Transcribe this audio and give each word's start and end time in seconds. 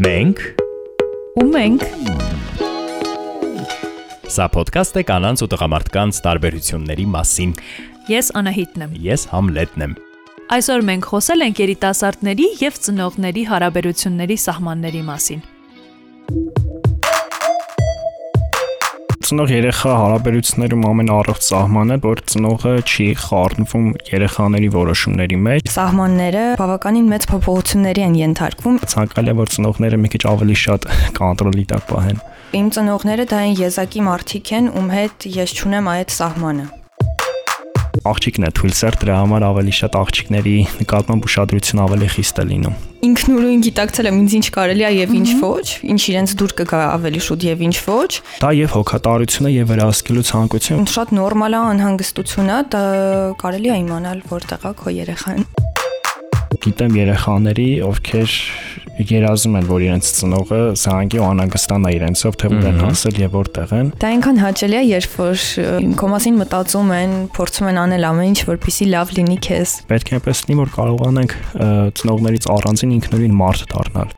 Մենք 0.00 0.38
ու 1.36 1.42
մենք 1.52 1.82
Սա 4.32 4.46
ոդկաստ 4.54 4.96
է 4.96 5.02
կանանց 5.10 5.42
ու 5.44 5.48
տղամարդկանց 5.52 6.20
տարբերությունների 6.24 7.04
մասին։ 7.12 7.52
Ես 8.08 8.32
Անահիտն 8.40 8.86
եմ։ 8.86 8.96
Ես 9.04 9.26
Համլետն 9.34 9.84
եմ։ 9.84 9.94
Այսօր 10.56 10.86
մենք 10.88 11.10
խոսել 11.12 11.46
ենք 11.48 11.62
երիտասարդների 11.66 12.48
եւ 12.62 12.80
ծնողների 12.88 13.44
հարաբերությունների 13.52 14.40
սահմանների 14.48 15.04
մասին։ 15.12 15.44
ծնող 19.32 19.48
երեխա 19.48 19.92
հարաբերություններում 19.96 20.82
ամենառողջ 20.90 21.44
սահմանը, 21.46 21.96
որ 22.04 22.20
ծնողը 22.32 22.72
չի 22.84 23.06
խառնվում 23.22 23.86
երեխաների 24.10 24.68
որոշումների 24.74 25.38
մեջ։ 25.46 25.70
Սահմանները 25.72 26.42
բավականին 26.60 27.08
մեծ 27.14 27.26
փոփոխությունների 27.30 28.04
են 28.08 28.18
ենթարկվում։ 28.20 28.76
Ցանկալի 28.92 29.32
է, 29.32 29.36
որ 29.40 29.54
ծնողները 29.56 30.02
մի 30.02 30.12
քիչ 30.12 30.22
ավելի 30.34 30.58
շատ 30.66 30.86
կոնտրոլի 31.16 31.66
տակ 31.72 31.88
պահեն։ 31.94 32.22
Իմ 32.60 32.70
ծնողները 32.76 33.28
դա 33.32 33.40
այն 33.46 33.58
եզակի 33.62 34.06
մարդիկ 34.12 34.54
են, 34.60 34.70
ում 34.76 34.94
հետ 34.98 35.28
ես 35.40 35.58
ճունեմ 35.62 35.92
այդ 35.96 36.16
սահմանը 36.20 36.70
աղջիկն 38.12 38.46
է 38.48 38.50
թույլ 38.58 38.74
սեր 38.78 38.96
դրա 39.02 39.18
համար 39.22 39.44
ավելի 39.48 39.74
շատ 39.78 39.98
աղջիկների 40.00 40.54
նկատմամբ 40.82 41.28
ուշադրություն 41.28 41.82
ավելի 41.84 42.08
խիստ 42.16 42.42
է 42.42 42.46
լինում 42.52 42.80
ինքնուրույն 43.02 43.62
գիտակցել 43.66 44.08
եմ 44.08 44.18
ինձ 44.22 44.34
ինչ 44.38 44.46
կարելի 44.54 44.84
է 44.86 44.90
եւ 44.94 45.14
ինչ 45.18 45.30
ոչ, 45.42 45.66
ինչ 45.90 46.02
իրենց 46.12 46.34
դուր 46.38 46.54
կգա 46.60 46.82
ավելի 46.92 47.22
շուտ 47.26 47.46
եւ 47.48 47.64
ինչ 47.66 47.74
ոչ։ 47.88 48.12
Դա 48.44 48.52
եւ 48.58 48.76
հոգատարությունը 48.76 49.52
եւ 49.56 49.72
վերահսկելու 49.72 50.24
ցանկություն։ 50.30 50.86
Շատ 50.94 51.16
նորմալ 51.18 51.58
է 51.58 51.64
անհանգստությունա, 51.72 52.62
դա 52.76 52.84
կարելի 53.42 53.74
է 53.74 53.82
իմանալ 53.82 54.24
որտեղ 54.30 54.70
է 54.70 54.74
քո 54.78 54.96
երեխան 55.02 55.61
գիտեմ 56.62 56.94
երեխաների, 56.94 57.66
ովքեր 57.82 58.34
երազում 59.08 59.56
են, 59.58 59.66
որ 59.66 59.84
իրենց 59.86 60.10
ծնողը 60.18 60.60
զանգի 60.78 61.18
ու 61.18 61.24
անհանգստանա 61.26 61.92
իրենցով, 61.96 62.36
թե 62.38 62.50
ուր 62.52 62.66
են 62.70 62.78
հասել 62.82 63.18
եւ 63.22 63.34
որտեղ 63.38 63.74
են։ 63.78 63.90
Դա 64.02 64.10
այնքան 64.12 64.40
հաճելի 64.42 64.78
է, 64.78 64.82
երբ 64.92 65.16
որ 65.18 65.46
քո 65.98 66.10
մասին 66.12 66.38
մտածում 66.42 66.94
են, 66.98 67.16
փորձում 67.34 67.70
են 67.72 67.82
անել 67.82 68.08
ամեն 68.12 68.30
ինչ, 68.30 68.38
որպեսզի 68.52 68.88
լավ 68.92 69.14
լինի 69.18 69.38
քեզ։ 69.48 69.76
Պետք 69.90 70.12
է 70.12 70.18
այնպես 70.20 70.42
լինի, 70.46 70.58
որ 70.62 70.74
կարողանանք 70.78 71.36
ծնողներից 71.98 72.50
առանձին 72.56 72.96
ինքնուրույն 73.00 73.38
մարդ 73.42 73.68
դառնալ։ 73.74 74.16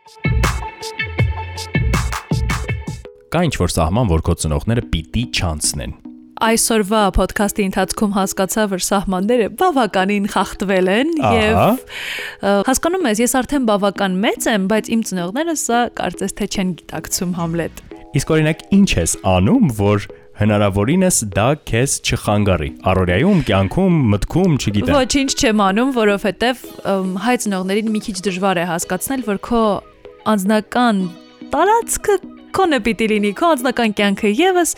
Կա 3.35 3.47
ինչ 3.49 3.55
որ 3.65 3.77
սահման, 3.81 4.11
որ 4.15 4.27
քո 4.29 4.41
ծնողները 4.45 4.91
պիտի 4.93 5.31
չանցնեն 5.35 6.04
այսօրվա 6.43 7.03
ոդքասթի 7.15 7.65
ընթացքում 7.69 8.15
հասկացա, 8.17 8.65
որ 8.73 8.83
սահմանները 8.89 9.47
բավականին 9.61 10.27
խախտվել 10.35 10.91
են 10.95 11.13
եւ 11.23 11.61
հասկանում 12.69 13.09
ես, 13.11 13.23
ես 13.25 13.37
արդեն 13.41 13.69
բավական 13.71 14.19
մեծ 14.25 14.49
եմ, 14.55 14.67
բայց 14.73 14.91
իմ 14.95 15.05
ծնողները 15.11 15.55
սա 15.63 15.81
կարծես 16.01 16.37
թե 16.41 16.49
չեն 16.55 16.75
գիտակցում 16.81 17.33
Համլետ։ 17.39 17.83
Իսկ 18.15 18.35
օրինակ 18.35 18.67
ինչ 18.75 18.91
ես 18.95 19.17
անում, 19.35 19.73
որ 19.79 20.07
հնարավորինս 20.35 21.19
դա 21.35 21.49
քեզ 21.71 21.93
չխանգարի։ 22.11 22.71
Արորիայում, 22.91 23.43
կյանքում, 23.49 23.99
մտքում, 24.15 24.57
չգիտեմ։ 24.59 24.97
Ոչինչ 24.99 25.31
չեմ 25.39 25.63
անում, 25.69 25.93
որովհետև 25.95 26.65
հայ 27.25 27.35
ծնողներին 27.45 27.93
մի 27.95 28.03
քիչ 28.09 28.17
դժվար 28.27 28.63
է 28.65 28.69
հասկացնել, 28.73 29.25
որ 29.31 29.39
քո 29.47 29.63
անձնական 30.35 31.03
տարածքը 31.55 32.19
քոնը 32.55 32.79
պիտի 32.87 33.07
լինի, 33.11 33.31
քո 33.39 33.51
անձնական 33.55 33.95
կյանքը 33.99 34.31
եւս, 34.39 34.75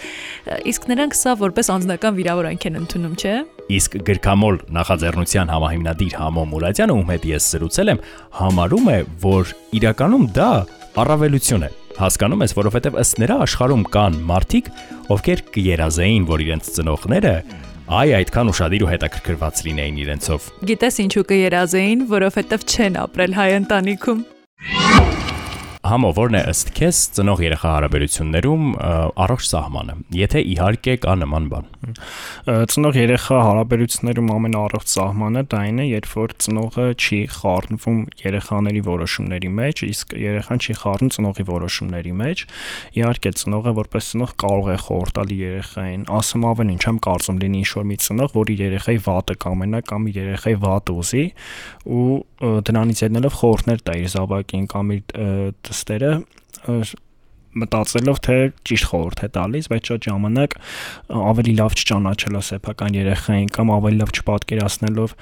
իսկ 0.73 0.87
նրանք 0.91 1.17
սա 1.17 1.35
որպես 1.43 1.71
անձնական 1.77 2.17
վիրավորանք 2.17 2.67
են 2.71 2.79
ընդունում, 2.81 3.17
չէ՞։ 3.21 3.35
Իսկ 3.77 3.97
գրքամոլ 4.07 4.61
նախաձեռնության 4.77 5.53
համահիմնադիր 5.53 6.17
Համո 6.21 6.45
Մուրադյանը, 6.53 6.97
ում 6.97 7.13
հետ 7.13 7.27
ես 7.33 7.49
զրուցել 7.57 7.93
եմ, 7.93 8.01
համարում 8.41 8.91
է, 8.93 8.99
որ 9.27 9.53
իրականում 9.81 10.27
դա 10.37 10.51
առավելություն 11.03 11.67
է 11.67 11.71
հասկանում 11.97 12.43
ես, 12.45 12.55
որովհետև 12.57 12.99
ըստ 13.01 13.21
նրա 13.23 13.37
աշխարհում 13.47 13.85
կան 13.97 14.19
մարդիկ, 14.29 14.67
ովքեր 15.17 15.43
կերազեին, 15.57 16.27
որ 16.29 16.45
իրենց 16.47 16.71
ծնողները 16.77 17.35
այ 17.87 18.15
այդքան 18.21 18.51
ուրախadir 18.53 18.85
ու 18.85 18.91
հետաքրքրված 18.93 19.63
լինեին 19.69 20.01
իրենցով։ 20.05 20.49
Գիտես 20.73 20.99
ինչու 21.07 21.25
կերազեին, 21.31 22.03
որովհետև 22.11 22.67
չեն 22.67 22.99
ապրել 23.07 23.39
հայ 23.39 23.51
ընտանիքում 23.63 24.27
համո 25.91 26.11
որն 26.17 26.37
է 26.39 26.43
ըստ 26.51 26.71
քեզ 26.77 26.99
ծնող 27.17 27.43
երեխա 27.47 27.71
հարաբերություններում 27.77 28.65
առողջ 29.27 29.47
սահմանը 29.51 29.97
եթե 30.17 30.43
իհարկե 30.53 30.95
կա 31.05 31.15
նման 31.23 31.49
բան 31.53 31.69
ծնող 32.73 32.99
երեխա 33.01 33.41
հարաբերություններում 33.47 34.31
ամենաառողջ 34.37 34.93
սահմանը 34.97 35.43
դա 35.53 35.61
այն 35.67 35.83
է 35.83 35.87
երբ 35.87 36.09
որ 36.17 36.35
ծնողը 36.47 36.87
չի 36.97 37.21
խառնվում 37.37 38.01
երեխաների 38.25 38.83
որոշումների 38.87 39.51
մեջ 39.61 39.83
իսկ 39.87 40.17
երեխան 40.27 40.63
չի 40.67 40.77
խառնում 40.83 41.13
ծնողի 41.17 41.47
որոշումների 41.51 42.15
մեջ 42.23 42.45
իհարկե 43.01 43.35
ծնողը 43.43 43.75
որպես 43.81 44.11
ծնող 44.13 44.35
կարող 44.47 44.71
է 44.73 44.79
խորտալի 44.87 45.39
երեխային 45.47 46.07
ասում 46.17 46.47
ավելին 46.51 46.81
չեմ 46.83 47.01
կարծում 47.07 47.41
լինի 47.47 47.63
ինչ 47.63 47.71
որ 47.77 47.87
մի 47.91 47.97
ծնող 48.07 48.35
որ 48.37 48.53
իր 48.57 48.63
երեխայի 48.67 49.01
վատը 49.07 49.37
կամենա 49.47 49.81
կամ 49.87 50.09
իր 50.11 50.19
երեխայի 50.23 50.59
վատ 50.67 50.93
ուզի 50.97 51.25
ու 51.97 52.07
դրանից 52.67 53.03
ելնելով 53.07 53.37
խորհուրդներ 53.41 53.83
տա 53.87 53.97
իր 53.97 54.11
զավակին 54.17 54.67
կամ 54.73 54.91
իր 54.97 55.05
lestere 55.77 56.25
eh, 56.67 56.81
մտածելով 57.57 58.21
թե 58.27 58.37
ճիշտ 58.69 58.89
խորհուրդ 58.91 59.23
է 59.27 59.29
տալիս, 59.37 59.69
բայց 59.73 59.91
շատ 59.91 60.07
ժամանակ 60.07 60.57
ավելի 61.17 61.55
լավ 61.61 61.77
չճանաչելով 61.77 62.45
սեփական 62.47 62.97
երեխային 62.97 63.51
կամ 63.57 63.73
ավելի 63.77 63.99
լավ 64.01 64.13
չպատկերացնելով 64.17 65.15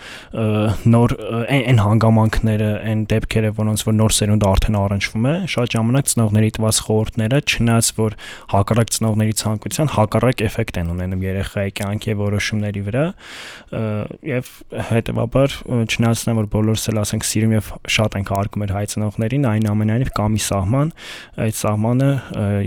նոր 0.94 1.14
այն 1.54 1.80
հանգամանքները, 1.84 2.70
այն 2.90 3.04
դեպքերը, 3.14 3.52
որոնց 3.58 3.84
որ 3.88 3.96
նոր 3.98 4.14
սերունդը 4.18 4.48
արդեն 4.54 4.78
առնչվում 4.84 5.28
է, 5.30 5.34
շատ 5.54 5.74
ժամանակ 5.74 6.10
ծնողների 6.14 6.50
տված 6.58 6.80
խորհուրդները, 6.84 7.40
չնայած 7.54 7.90
որ 7.98 8.16
հակառակ 8.54 8.94
ծնողների 8.94 9.36
ցանկության 9.44 9.92
հակառակ 9.94 10.44
էֆեկտ 10.48 10.80
են 10.84 10.92
ունենում 10.94 11.24
երեխայի 11.24 11.74
կյանքի 11.78 12.16
որոշումների 12.24 12.82
վրա 12.88 13.04
եւ 14.34 14.50
հետեւաբար 14.90 15.56
չնայած 15.84 16.24
որ 16.34 16.48
բոլորս 16.54 16.88
էլ 16.90 17.00
ասենք 17.04 17.26
սիրում 17.28 17.54
եւ 17.54 17.70
շատ 17.94 18.16
ենք 18.18 18.32
հարգում 18.34 18.62
մեր 18.64 18.72
հայ 18.74 18.84
ծնողներին, 18.94 19.46
այն 19.50 19.68
ամենայնիվ 19.70 20.10
կա 20.18 20.26
մի 20.34 20.40
սահման, 20.44 20.92
այդ 21.44 21.58
սահմանը 21.60 22.10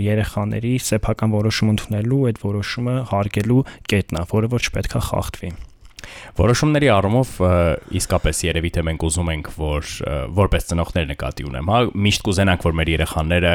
երեխաների 0.08 0.74
սեփական 0.88 1.34
որոշում 1.38 1.72
ընդունելու, 1.76 2.20
այդ 2.32 2.44
որոշումը 2.44 2.98
հարգելու 3.14 3.62
կետն 3.92 4.22
է, 4.22 4.28
որը 4.34 4.52
որ 4.54 4.68
չպետքա 4.68 5.02
խախտվի։ 5.08 5.56
Որոշումների 6.38 6.88
առումով 6.92 7.30
իսկապես 7.98 8.40
երևի 8.46 8.70
թե 8.76 8.82
մենք 8.86 9.04
ուզում 9.08 9.30
ենք, 9.32 9.48
որ 9.58 9.88
որպես 10.38 10.68
ծնողներ 10.70 11.08
նկատի 11.10 11.46
ունեմ, 11.48 11.70
հա, 11.72 11.80
միշտ 12.06 12.24
կուզենանք, 12.28 12.66
որ 12.68 12.76
մեր 12.78 12.90
երեխաները 12.94 13.52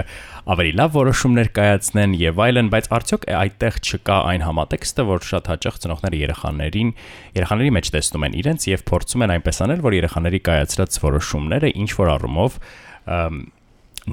ավելի 0.53 0.73
լավ 0.79 0.93
որոշումներ 0.97 1.49
կայացնեն 1.57 2.15
եւ 2.19 2.43
այլն, 2.43 2.71
բայց 2.73 2.89
արդյոք 2.99 3.27
այդտեղ 3.39 3.79
չկա 3.83 4.17
այն 4.33 4.45
համատեքստը, 4.47 5.07
որ 5.09 5.25
շատ 5.31 5.49
հաճախ 5.53 5.79
ծնողները 5.83 6.21
երեխաներին, 6.23 6.93
երեխաների 7.39 7.73
մեջ 7.79 7.91
տեսնում 7.95 8.27
են 8.27 8.37
իրենց 8.43 8.67
եւ 8.73 8.85
փորձում 8.91 9.23
են 9.23 9.35
այնպես 9.37 9.63
անել, 9.63 9.83
որ 9.87 9.97
երեխաների 10.03 10.43
կայացրած 10.49 10.99
որոշումները 11.03 11.73
ինչ 11.83 11.91
որ 12.03 12.13
առումով 12.17 12.59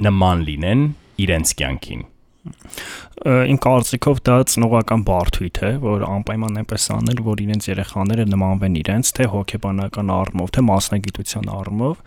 նման 0.00 0.46
լինեն 0.46 0.82
իրենց 1.24 1.54
կյանքին։ 1.60 2.08
Ին 2.40 3.58
կարծիքով 3.60 4.20
դա 4.24 4.36
ծնողական 4.48 5.02
բարթույթ 5.04 5.58
է, 5.60 5.70
որ 5.82 6.04
անպայման 6.06 6.60
այնպես 6.62 6.86
անել, 6.94 7.20
որ 7.26 7.42
իրենց 7.44 7.68
երեխաները 7.68 8.24
նմանվեն 8.32 8.78
իրենց, 8.80 9.10
թե 9.18 9.26
հոգեբանական 9.34 10.12
առումով, 10.14 10.48
թե 10.56 10.64
մասնագիտության 10.70 11.50
առումով, 11.58 12.00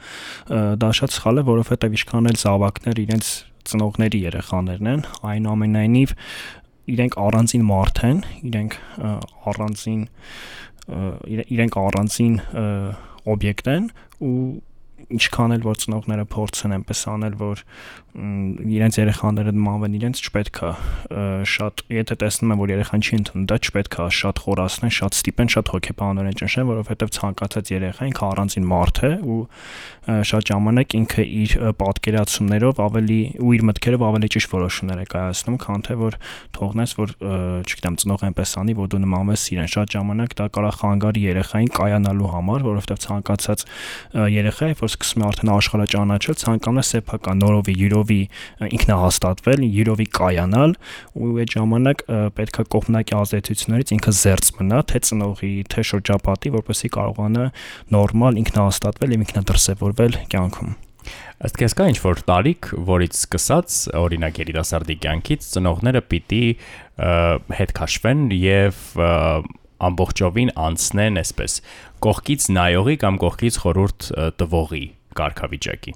դա 0.81 0.90
շատ 1.00 1.16
սխալ 1.19 1.44
է, 1.44 1.46
որովհետև 1.53 1.97
ինչքան 2.00 2.31
էլ 2.34 2.41
զավակներ 2.44 3.03
իրենց 3.03 3.31
ծնողների 3.69 4.23
երեխաներն 4.25 4.91
են, 4.94 5.06
այնուամենայնիվ 5.34 6.18
իրենք 6.97 7.18
առանձին 7.23 7.63
մարդ 7.69 8.03
են, 8.09 8.22
իրենք 8.50 8.78
առանձին 9.53 10.03
իրենք 11.53 11.78
առանձին 11.79 12.34
օբյեկտ 13.34 13.69
են 13.78 13.85
ու 14.19 14.38
ինչքան 15.14 15.56
էլ 15.58 15.64
որ 15.68 15.80
ծնողները 15.84 16.25
փորձեն 16.34 16.75
այնպես 16.78 17.02
անել, 17.14 17.36
որ 17.40 17.64
իրենց 18.14 18.97
երեխաները 19.00 19.52
նմանվեն 19.58 19.97
իրենց 19.97 20.20
չպետքա 20.23 20.70
շատ 21.50 21.84
եթե 21.97 22.17
տեսնում 22.23 22.53
են 22.53 22.59
որ 22.61 22.73
երեխան 22.73 23.03
չի 23.03 23.17
ընդունում 23.17 23.47
դա 23.50 23.58
չպետքա 23.64 24.05
շատ 24.20 24.41
խորացնեն, 24.44 24.94
շատ 24.97 25.17
ստիպեն, 25.17 25.52
շատ 25.53 25.72
հոգեբանորեն 25.73 26.38
ճնշեն, 26.44 26.67
որովհետև 26.70 27.14
ցանկացած 27.17 27.73
երեխա 27.73 28.09
ինքը 28.14 28.23
առանձին 28.29 28.67
մարդ 28.70 29.02
է 29.03 29.11
ու 29.34 29.40
շատ 30.03 30.52
ժամանակ 30.52 30.96
ինքը 31.00 31.26
իր 31.44 31.55
պատկերացումներով 31.82 32.82
ավելի 32.84 33.20
ու 33.41 33.53
իր 33.58 33.66
մտքերով 33.72 34.05
ավելի 34.09 34.29
ճիշտ 34.35 34.53
որոշումներ 34.53 35.02
է 35.03 35.08
կայացնում, 35.14 35.58
քան 35.64 35.85
թե 35.88 35.97
որ 36.03 36.17
թողնես 36.59 36.96
որ 37.00 37.16
չգիտեմ 37.64 37.97
ծնող 38.03 38.26
այնպես 38.29 38.55
անի, 38.64 38.78
որ 38.84 38.91
դու 38.94 39.02
նմանվես 39.03 39.46
իրեն։ 39.53 39.72
Շատ 39.73 39.97
ժամանակ 39.97 40.38
դա 40.44 40.47
կարող 40.53 40.78
խանգարի 40.84 41.23
երեխային 41.23 41.72
կայանալու 41.73 42.32
համար, 42.34 42.67
որովհետև 42.67 43.03
ցանկացած 43.03 43.66
երեխա, 44.34 44.72
որ 44.84 44.94
սկսում 44.94 45.23
է 45.23 45.28
արդեն 45.34 45.53
աշխարհը 45.53 45.88
ճանաչել, 45.94 46.40
ցանկանում 46.44 46.84
է 46.84 46.85
սեփական 46.94 47.44
նորովի, 47.44 47.73
յուրով 47.84 48.03
յուրովի 48.03 48.22
ինքնահաստատվել, 48.73 49.64
յուրովի 49.78 50.08
կայանալ 50.17 50.76
ու 51.14 51.29
այդ 51.44 51.53
ժամանակ 51.53 52.03
պետքա 52.38 52.66
կողմնակի 52.73 53.16
ազդեցություններից 53.20 53.94
ինքը 53.97 54.14
զերծ 54.20 54.49
մնա, 54.59 54.79
թե 54.91 55.02
ծնողի, 55.08 55.52
թե 55.73 55.85
շրջապատի, 55.90 56.53
որպեսզի 56.58 56.91
կարողանա 56.97 57.46
նորմալ 57.94 58.40
ինքնահաստատվել 58.44 59.14
եւ 59.14 59.23
ինքնադրսևորվել 59.93 60.16
կյանքում։ 60.31 60.73
Ըստ 61.43 61.57
քեզ 61.59 61.73
կա 61.75 61.85
ինչ-որ 61.91 62.22
տարիք, 62.29 62.69
որից 62.87 63.17
սկսած, 63.19 63.78
օրինակ 63.99 64.40
երիտասարդի 64.43 64.95
կյանքից 65.03 65.47
ծնողները 65.53 66.01
պիտի 66.13 66.43
հետ 67.59 67.73
քաշվեն 67.79 68.22
եւ 68.37 68.81
ամբողջովին 69.84 70.53
անցնեն 70.63 71.19
այսպես 71.19 71.57
կողքից 72.07 72.49
նայողի 72.55 72.95
կամ 73.03 73.19
կողքից 73.23 73.59
խորուրդ 73.63 74.11
տվողի 74.40 74.85
կարգավիճակի։ 75.13 75.93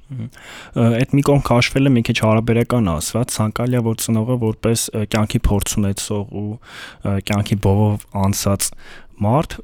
Այդ 0.78 1.14
մի 1.18 1.24
կողմ 1.26 1.44
քաշվելը 1.48 1.92
մի 1.96 2.04
քիչ 2.06 2.18
հարաբերական 2.22 2.90
ասված, 2.92 3.32
ցանկալիա 3.38 3.82
որ 3.88 3.98
ծնողը 4.04 4.38
որպես 4.44 4.84
կյանքի 5.16 5.42
փորձ 5.48 5.74
ունեցող 5.82 6.36
ու 6.42 6.46
կյանքի 7.32 7.58
բովով 7.66 8.06
անցած 8.28 8.70
մարդ 9.24 9.56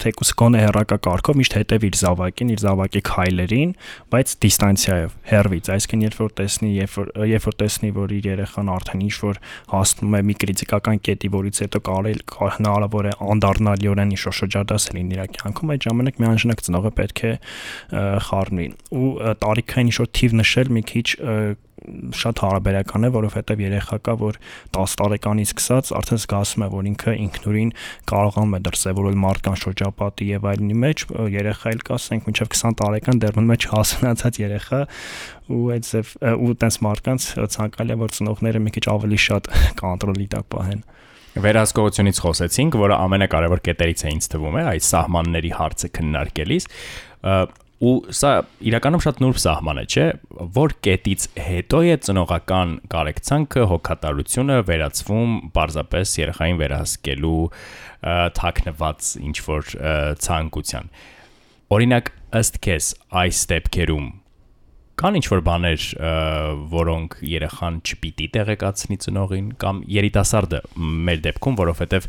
թեկուս 0.00 0.30
գոնե 0.40 0.60
հերակակարգով 0.64 1.38
միշտ 1.40 1.56
հետև 1.58 1.86
իր 1.88 1.96
զավակին, 2.00 2.52
իր 2.54 2.62
զավակի 2.64 3.02
քայլերին, 3.10 3.72
բայց 4.14 4.34
դիստանցիայով, 4.44 5.14
հերվից, 5.30 5.70
այսինքն 5.74 6.04
երբ 6.06 6.20
որ 6.20 6.34
տեսնի, 6.40 6.70
երբ 6.80 6.94
որ 7.00 7.10
երբ 7.30 7.48
որ 7.50 7.56
տեսնի, 7.60 7.90
որ 7.96 8.14
իր 8.20 8.28
երեխան 8.30 8.70
արդեն 8.76 9.04
ինչ 9.06 9.16
որ 9.24 9.40
հասնում 9.74 10.16
է 10.20 10.22
մի 10.30 10.36
կրիտիկական 10.44 11.02
կետի, 11.10 11.32
որից 11.34 11.62
հետո 11.64 11.82
կարել 11.90 12.22
հնարավոր 12.60 13.10
է 13.10 13.14
անդառնալիորեն 13.34 14.14
ինչ 14.14 14.22
որ 14.30 14.36
շրջադաս 14.40 14.88
լինի 14.94 15.18
իր 15.20 15.32
կյանքում, 15.40 15.74
այդ 15.74 15.88
ժամանակ 15.90 16.20
միանշանակ 16.22 16.64
ծնողը 16.70 16.92
պետք 17.00 17.24
է 17.30 17.32
խառնվի։ 18.30 18.68
Ու 19.00 19.10
տարիքային 19.44 19.90
ինչ 19.90 19.96
որ 20.00 20.10
թիվ 20.20 20.38
նշել 20.40 20.72
մի 20.76 20.82
քիչ 20.90 21.06
շատ 22.20 22.42
հարաբերական 22.44 23.06
է, 23.06 23.10
որովհետև 23.14 23.62
երեխա 23.64 23.98
կա, 24.06 24.14
որ 24.20 24.38
10 24.76 24.94
տարեկանից 25.00 25.52
սկսած 25.54 25.92
արդեն 26.00 26.20
զգացում 26.24 26.64
է, 26.64 26.68
որ 26.74 26.88
ինքը 26.90 27.14
ինքնուրույն 27.24 27.72
կարողանում 28.10 28.56
է 28.56 28.60
դրսևորել 28.68 29.18
մարդկան 29.24 29.58
շրջապատի 29.64 30.28
եւ 30.30 30.48
այլնի 30.50 30.76
մեջ, 30.84 31.04
երեխա 31.40 31.74
էլ 31.74 31.84
կա, 31.88 31.98
ասենք 32.00 32.30
մինչև 32.30 32.52
20 32.60 32.78
տարեկան 32.80 33.22
դեռ 33.24 33.38
մնում 33.40 33.54
է 33.54 33.58
չհասունացած 33.60 34.40
երեխա 34.40 34.80
ու 35.50 35.64
այդ 35.74 35.86
ձև 35.90 36.14
ու 36.30 36.54
տես 36.62 36.76
մարդկանց 36.86 37.28
ցանկալի 37.56 37.94
է 37.94 38.00
որ 38.00 38.14
ծնողները 38.16 38.62
մի 38.64 38.72
քիչ 38.76 38.84
ավելի 38.92 39.20
շատ 39.24 39.50
կոնտրոլի 39.80 40.26
տակ 40.34 40.50
պահեն 40.54 40.84
վերահսկողությունից 41.30 42.20
խոսեցինք, 42.24 42.76
որը 42.80 42.96
ամենակարևոր 43.06 43.60
կետերից 43.68 44.00
է 44.02 44.14
ինձ 44.16 44.26
թվում 44.32 44.56
է 44.58 44.62
այս 44.70 44.88
սահմանների 44.90 45.52
հարցը 45.60 45.90
քննարկելիս 45.94 46.66
ու 47.80 48.12
սա 48.12 48.30
իրականում 48.68 49.02
շատ 49.04 49.20
նուրբ 49.24 49.38
սահման 49.40 49.80
է, 49.80 49.84
չէ, 49.88 50.06
որ 50.56 50.74
կետից 50.84 51.26
հետո 51.46 51.80
է 51.88 51.94
ծնողական 52.06 52.74
կարեկցանքը, 52.92 53.62
հոգատարությունը 53.70 54.58
վերածվում 54.68 55.32
պարզապես 55.56 56.14
երեխային 56.20 56.60
վերահսկելու 56.60 57.40
թակնված 58.40 59.10
ինչ 59.30 59.36
որ 59.48 59.72
ցանկության։ 60.28 60.92
Օրինակ 61.70 62.12
ըստ 62.40 62.60
քեզ 62.68 62.92
այս 63.24 63.40
ստեփքերում 63.40 64.08
Կան 65.00 65.16
ինչ 65.16 65.26
որ 65.32 65.40
բաներ, 65.46 65.84
որոնք 66.74 67.14
երեխան 67.24 67.78
չպիտի 67.88 68.26
տեղեկացնի 68.34 68.98
ծնողին 69.06 69.48
կամ 69.62 69.80
երիտասարդը 69.96 70.60
մեր 71.08 71.22
դեպքում, 71.24 71.58
որովհետև 71.62 72.08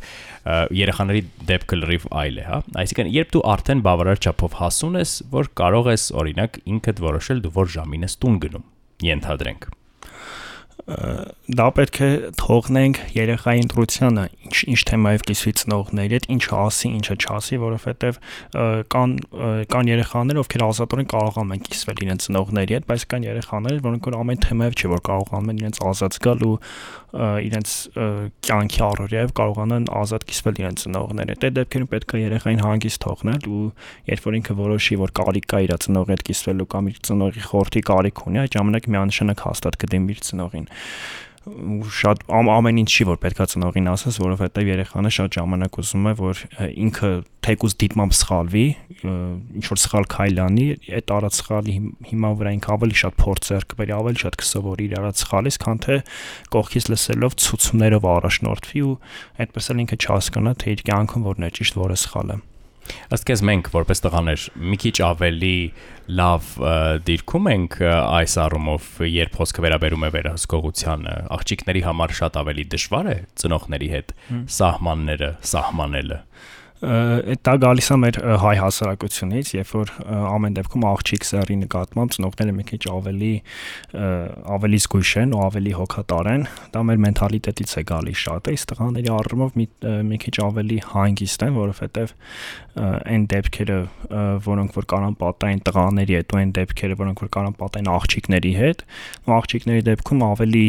երեխաների 0.76 1.24
դեպքը 1.54 1.82
լրիվ 1.82 2.08
այլ 2.26 2.42
է, 2.44 2.48
հա։ 2.52 2.62
Այսինքն, 2.84 3.12
երբ 3.16 3.36
դու 3.38 3.48
արդեն 3.56 3.88
բավարար 3.88 4.24
չափով 4.28 4.58
հասուն 4.60 5.04
ես, 5.06 5.18
որ 5.40 5.54
կարող 5.64 5.94
ես 5.96 6.10
օրինակ 6.20 6.64
ինքդ 6.76 7.06
որոշել 7.08 7.46
դու 7.48 7.58
որ 7.62 7.78
ժամին 7.80 8.10
ես 8.12 8.20
տուն 8.20 8.42
գնում, 8.44 8.68
ենթադրենք 9.08 9.72
դա 10.82 11.68
պետք 11.78 11.98
է 12.02 12.10
թողնենք 12.42 13.00
երեխայի 13.14 13.62
ընտրությանը 13.66 14.24
ինչ 14.48 14.56
ինչ 14.74 14.80
թեմայով 14.90 15.26
կիսվի 15.30 15.54
ծնողների 15.62 16.16
հետ 16.18 16.26
ինչ 16.36 16.42
ասի 16.62 16.92
ինչը 16.98 17.16
չասի 17.22 17.60
որովհետև 17.62 18.20
կան 18.96 19.16
կան 19.76 19.92
երեխաներ 19.92 20.42
ովքեր 20.42 20.66
ազատորեն 20.68 21.10
կարողանում 21.14 21.54
են 21.56 21.64
կիսվել 21.70 22.04
իրենց 22.06 22.28
ծնողների 22.28 22.78
հետ 22.78 22.88
բայց 22.92 23.06
կան 23.14 23.28
երեխաներ 23.30 23.84
որոնք 23.86 24.10
որ 24.10 24.18
ամեն 24.22 24.42
թեմայով 24.48 24.78
չէ 24.82 24.92
որ 24.92 25.04
կարողանում 25.12 25.52
են 25.52 25.62
իրենց 25.62 25.82
ազատ 25.92 26.18
զգալ 26.18 26.46
ու 26.50 26.56
իրենց 27.12 27.72
կյանքի 28.48 28.82
առօրյայով 28.88 29.32
կարողանան 29.40 29.88
ազատ 30.00 30.26
կիսվել 30.32 30.62
իրենց 30.62 30.84
ծնողների 30.86 31.34
հետ 31.36 31.46
այդ 31.48 31.56
դեպքերում 31.58 31.90
պետք 31.92 32.14
է 32.16 32.22
երեխային 32.22 32.64
հանգիստ 32.64 33.02
թողնել 33.06 33.50
ու 33.52 33.64
երբ 34.12 34.28
որ 34.28 34.38
ինքը 34.40 34.56
որոշի 34.62 35.00
որ 35.02 35.14
կարիք 35.20 35.48
կա 35.52 35.62
իր 35.66 35.74
ծնողի 35.86 36.16
հետ 36.16 36.24
կիսվելու 36.32 36.70
կամ 36.72 36.88
իր 36.92 37.02
ծնողի 37.12 37.44
խորթի 37.52 37.84
կարիք 37.92 38.24
ունի 38.32 38.42
այդ 38.46 38.56
ժամանակ 38.56 38.88
միանշանակ 38.96 39.44
հաստատ 39.52 39.80
կդիմի 39.84 40.16
իր 40.16 40.24
ծնողին 40.32 40.68
շատ 41.42 42.20
ամ, 42.30 42.50
ամեն 42.54 42.80
ինչ 42.84 42.90
չի 42.94 43.06
որ 43.10 43.18
պետքա 43.24 43.46
ծնողին 43.50 43.88
ասես, 43.90 44.18
որովհետև 44.22 44.68
երեխանը 44.70 45.12
շատ 45.16 45.38
ժամանակ 45.40 45.80
ուզում 45.82 46.06
է 46.12 46.14
որ 46.20 46.42
ինքը 46.70 47.10
թեկուզ 47.48 47.76
դիտմամբ 47.82 48.14
սխալվի, 48.20 48.66
ինչ 49.58 49.64
որ 49.72 49.82
սխալ 49.82 50.06
քայլ 50.14 50.42
անի, 50.46 50.68
այդ 51.02 51.14
արած 51.18 51.40
սխալի 51.42 51.76
հիմա 52.12 52.32
վրա 52.42 52.54
ինքը 52.60 52.72
ավելի 52.78 53.00
շատ 53.02 53.18
փորձ 53.26 53.50
ձեռք 53.50 53.76
բերի, 53.82 53.96
ավելի 53.98 54.22
շատ 54.22 54.40
կսովորի 54.44 54.88
իր 54.92 54.96
արած 55.02 55.26
սխալից, 55.26 55.60
քան 55.66 55.84
թե 55.88 56.00
կողքից 56.54 56.92
լսելով 56.94 57.38
ցուցումներով 57.42 58.08
առաջնորդվի 58.14 58.86
ու 58.86 58.96
այդպես 59.42 59.74
էլ 59.74 59.84
ինքը 59.88 60.02
չհասկանա 60.06 60.56
թե 60.62 60.78
իր 60.78 60.88
կյանքում 60.92 61.28
որն 61.32 61.50
է 61.50 61.54
ճիշտ, 61.58 61.82
որը 61.82 62.02
սխալ 62.06 62.38
է։ 62.38 62.42
Ըստ 63.12 63.28
քեզ 63.30 63.44
մենք 63.48 63.70
որպես 63.74 64.04
տղաներ 64.06 64.46
մի 64.72 64.78
քիչ 64.82 64.96
ավելի 65.08 65.56
լավ 66.22 66.48
դիրքում 67.08 67.50
ենք 67.52 67.78
այս 67.88 68.38
առումով, 68.46 68.88
երբ 69.12 69.38
խոսքը 69.42 69.66
վերաբերում 69.66 70.08
է 70.08 70.12
վերահսկողությանը, 70.16 71.16
աղջիկների 71.38 71.84
համար 71.88 72.16
շատ 72.22 72.42
ավելի 72.42 72.66
դժվար 72.76 73.12
է 73.12 73.18
ծնողների 73.42 73.92
հետ 73.96 74.16
սահմանները 74.58 75.32
սահմանելը 75.52 76.20
այդ 76.22 76.61
դա 76.82 77.54
գալիս 77.62 77.88
է 77.94 77.98
մեր 78.02 78.18
հայ 78.42 78.54
հասարակությունից, 78.58 79.50
երբ 79.54 79.74
որ 79.76 79.92
ամեն 80.10 80.56
դեպքում 80.58 80.86
աղջիկ 80.92 81.28
սերի 81.30 81.58
նկատմամբ 81.62 82.16
ծնողները 82.16 82.56
մի 82.58 82.66
քիչ 82.72 82.82
ավելի 82.92 83.32
ավելի 84.58 84.80
զգույշ 84.82 85.12
են 85.22 85.36
ու 85.38 85.44
ավելի 85.46 85.74
հոգատար 85.78 86.30
են, 86.32 86.48
դա 86.74 86.84
մեր 86.90 87.02
մենթալիտետից 87.06 87.76
է 87.78 87.84
գալիս 87.92 88.24
շատ 88.26 88.50
իսկ 88.56 88.72
տղաների 88.72 89.14
առումով 89.14 89.60
մի, 89.62 89.68
մի 90.10 90.20
քիչ 90.26 90.36
ավելի 90.48 90.80
հանգիստ 90.90 91.46
են, 91.46 91.54
որովհետև 91.62 92.16
այն 92.82 93.24
դեպքերը, 93.36 93.80
որոնք 94.48 94.76
որ 94.80 94.86
կարան 94.96 95.16
պատային 95.22 95.64
տղաների 95.68 96.18
հետ 96.18 96.32
ու 96.32 96.42
այն 96.42 96.54
դեպքերը, 96.58 96.98
որոնք 97.02 97.24
որ 97.26 97.32
կարան 97.36 97.56
պատային 97.62 97.90
աղջիկների 97.92 98.54
հետ, 98.62 98.84
ու 99.28 99.36
աղջիկների 99.38 99.86
դեպքում 99.92 100.24
ավելի 100.32 100.66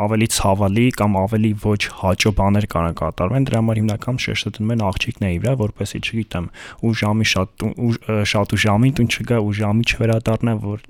ավելի 0.00 0.28
ցավալի 0.34 0.84
կամ 0.96 1.16
ավելի 1.20 1.50
ոչ 1.64 1.80
հաճո 2.00 2.32
բաներ 2.38 2.66
կարող 2.72 2.94
կատարվեն 3.00 3.46
դրա 3.48 3.60
համար 3.60 3.80
հիմնական 3.80 4.20
շեշտը 4.24 4.52
դնում 4.56 4.72
են 4.74 4.84
աղջիկների 4.90 5.40
վրա 5.44 5.54
որպեսի 5.60 6.00
չգիտեմ 6.00 6.46
ու 6.86 6.92
ժամի 7.00 7.26
շատ 7.30 7.64
ու 7.70 7.90
շատ 8.32 8.54
ու 8.56 8.60
ժամին 8.64 8.94
տուն 9.00 9.10
չգա 9.10 9.40
ու 9.44 9.52
ժամի 9.60 9.84
չվերադառնա 9.90 10.54
որ 10.64 10.84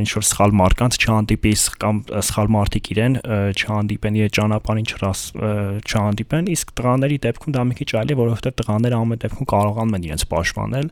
ինչ 0.00 0.10
որ 0.16 0.26
սխալ 0.30 0.56
մարկանց 0.60 1.00
չհանդիպի 1.00 1.52
կամ 1.84 2.00
սխալ 2.30 2.52
մարդիկ 2.56 2.90
իրեն 2.94 3.20
չհանդիպեն 3.60 4.20
իր 4.20 4.32
ճանապարհին 4.40 4.90
չհանդիպեն 5.90 6.50
իսկ 6.56 6.74
տղաների 6.80 7.20
դեպքում 7.26 7.56
դա 7.58 7.66
մի 7.70 7.78
քիչ 7.80 7.90
այլ 8.00 8.14
է 8.14 8.18
որովհետև 8.20 8.58
տղաները 8.60 9.00
ամեն 9.00 9.22
դեպքում 9.26 9.50
կարողանում 9.54 9.96
են 10.00 10.08
իրենց 10.10 10.26
պաշտպանել 10.30 10.90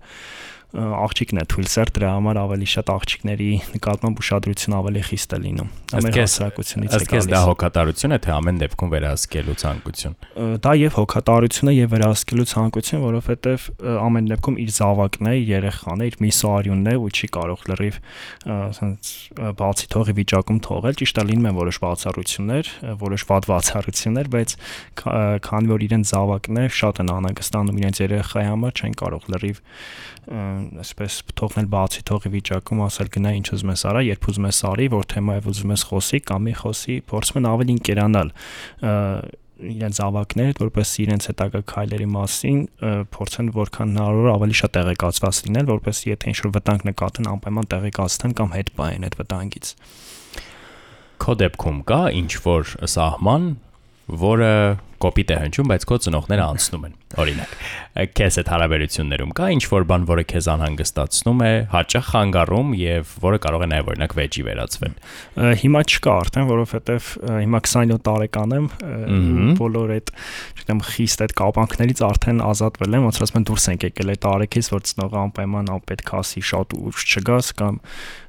աղջիկն 0.76 1.38
է 1.40 1.44
թույլ 1.48 1.68
սեր 1.72 1.90
դրա 1.96 2.08
համար 2.12 2.38
ավելի 2.42 2.66
շատ 2.68 2.90
աղջիկների 2.92 3.46
նկատմամբ 3.72 4.18
ուշադրություն 4.20 4.74
ավելի 4.78 5.02
խիստ 5.08 5.30
է 5.32 5.38
լինում 5.44 5.70
դա 5.88 6.02
մեր 6.04 6.18
հասարակությունից 6.18 6.92
է 6.92 7.00
գալիս 7.08 7.24
ըստ 7.24 7.32
դա 7.32 7.40
հոգատարություն 7.48 8.12
է 8.12 8.18
թե 8.26 8.34
ամեն 8.36 8.60
դեպքում 8.62 8.92
վերահսկելու 8.92 9.56
ցանկություն 9.62 10.16
դա 10.68 10.72
եւ 10.76 10.98
հոգատարություն 10.98 11.72
է 11.72 11.74
եւ 11.78 11.88
վերահսկելու 11.94 12.46
ցանկություն 12.52 13.02
որովհետեւ 13.08 13.64
ամեն 14.04 14.28
դեպքում 14.28 14.60
իր 14.68 14.74
զավակն 14.76 15.28
է 15.28 15.32
իր 15.38 15.48
երեխան 15.56 16.04
է 16.04 16.08
իր 16.12 16.18
միսարյունն 16.28 16.92
է 16.92 16.94
ու 16.98 17.08
չի 17.08 17.28
կարող 17.38 17.64
լրիվ 17.72 17.98
ասենց 18.58 19.12
բացի 19.56 19.88
թողի 19.96 20.16
վիճակում 20.20 20.60
թողել 20.68 21.00
ճիշտ 21.00 21.22
է 21.22 21.26
լինում 21.32 21.48
են 21.48 21.58
որոշ 21.58 21.80
բացառություններ 21.88 22.72
որոշ 23.08 23.26
վատ 23.32 23.48
բացառություններ 23.48 24.30
բայց 24.36 24.54
քանի 25.48 25.72
որ 25.72 25.86
իրեն 25.88 26.06
զավակն 26.12 26.60
է 26.60 26.66
շատ 26.78 27.02
են 27.02 27.12
անհանգստանում 27.16 27.80
իրենց 27.82 28.02
երեխայի 28.04 28.48
համար 28.52 28.78
չեն 28.78 28.98
կարող 28.98 29.28
լրիվ 29.32 29.62
այսպես 30.82 31.18
թողնել 31.38 31.68
բացի 31.72 32.04
թողի 32.08 32.30
վիճակում 32.34 32.80
ասել 32.88 33.10
գնա 33.16 33.32
ինչ 33.38 33.46
ուզում 33.56 33.72
ես 33.74 33.82
արա, 33.88 34.04
երբ 34.08 34.28
ուզում 34.32 34.48
ես 34.48 34.60
արի, 34.68 34.86
որ 34.94 35.08
թեմայով 35.12 35.50
ուզում 35.52 35.74
ես 35.74 35.84
խոսի 35.88 36.20
կամ 36.28 36.48
մի 36.48 36.54
խոսի, 36.62 36.96
փորձում 37.12 37.38
են 37.38 37.48
ավելի 37.48 37.76
ընկերանալ 37.78 38.32
իրենց 39.58 39.98
ավակները, 40.04 40.54
որպես 40.58 40.90
իրենց 41.02 41.24
հետագա 41.28 41.60
քայլերի 41.72 42.06
մասին 42.14 42.58
փորձեն 43.14 43.48
որքան 43.56 43.88
հնարավոր 43.90 44.28
ավելի 44.34 44.58
շատ 44.58 44.74
տեղեկացված 44.76 45.40
լինել, 45.48 45.66
որպես 45.72 46.02
եթե 46.08 46.30
ինչ-որ 46.32 46.52
վտանգ 46.58 46.84
նկատեն, 46.88 47.30
անպայման 47.32 47.70
տեղեկացնեն 47.74 48.36
կամ 48.38 48.54
հետ 48.54 48.70
պահեն 48.78 49.08
այդ 49.08 49.18
վտանգից։ 49.18 49.72
Քո 51.18 51.34
դեպքում 51.42 51.80
կա 51.90 52.02
ինչ 52.22 52.32
որ 52.46 52.74
սահման, 52.94 53.48
որը 54.22 54.52
կոպիտ 55.02 55.30
է 55.34 55.36
հնչում, 55.42 55.68
բայց 55.72 55.84
քո 55.88 55.98
ծնողները 56.04 56.44
անցնում 56.48 56.86
են։ 56.88 56.94
Օրինակ, 57.18 57.52
քեզ 58.18 58.36
այդ 58.42 58.48
հարաբերություններում 58.52 59.30
կա 59.38 59.46
ինչ 59.54 59.62
որ 59.72 59.84
բան, 59.88 60.02
որը 60.08 60.24
քեզ 60.28 60.48
անհանգստացնում 60.52 61.40
է, 61.40 61.52
հաճախ 61.72 62.10
խանգարում 62.12 62.74
եւ 62.78 63.14
որը 63.24 63.38
կարող 63.46 63.64
է 63.64 63.68
նաեւ 63.72 63.88
օրինակ 63.94 64.16
վեճի 64.18 64.44
վերածվել։ 64.48 64.94
Հիմա 65.62 65.82
չկա 65.88 66.16
արդեն, 66.18 66.48
որովհետեւ 66.52 67.08
հիմա 67.38 67.62
27 67.64 68.02
տարեկան 68.08 68.54
եմ, 68.58 68.68
բոլոր 69.58 69.94
այդ, 69.96 70.12
չգիտեմ, 70.58 70.84
խիստ 70.92 71.24
այդ 71.24 71.34
կապանքներից 71.40 72.04
արդեն 72.08 72.44
ազատվել 72.48 72.98
եմ, 72.98 73.08
ոնց 73.08 73.34
մենք 73.38 73.48
դուրս 73.48 73.68
ենք 73.72 73.88
եկել 73.88 74.12
այդ 74.12 74.22
տարեքից, 74.28 74.70
որ 74.76 74.86
ծնողը 74.88 75.20
անպայման 75.24 75.72
անպետք 75.78 76.14
ասի 76.18 76.44
շատ 76.48 76.76
ուշ 76.78 77.06
չգաս 77.08 77.52
կամ 77.58 77.80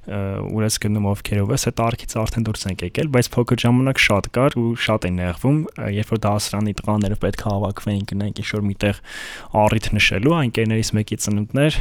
ուր 0.10 0.64
ես 0.66 0.78
գնում 0.82 1.08
ովքերով 1.10 1.52
ես, 1.54 1.66
այդ 1.70 1.82
արքից 1.86 2.16
արդեն 2.18 2.46
դուրս 2.48 2.64
ենք 2.70 2.84
եկել, 2.88 3.10
բայց 3.14 3.30
փոքր 3.36 3.62
ժամանակ 3.62 4.02
շատ 4.02 4.30
կար 4.34 4.56
ու 4.58 4.70
շատ 4.86 5.06
է 5.06 5.12
նեղվում, 5.20 5.60
երբ 6.00 6.14
որ 6.16 6.22
դասարանի 6.60 6.74
տղաները 6.80 7.18
պետք 7.24 7.44
է 7.44 7.52
հավաքվեին 7.54 8.06
գնանք 8.10 8.40
ինչ-որ 8.42 8.64
միտեղ 8.68 9.00
առիթ 9.60 9.88
նշելու, 9.96 10.36
այնկերներից 10.40 10.92
մեկի 11.00 11.18
ծնունդներ, 11.24 11.80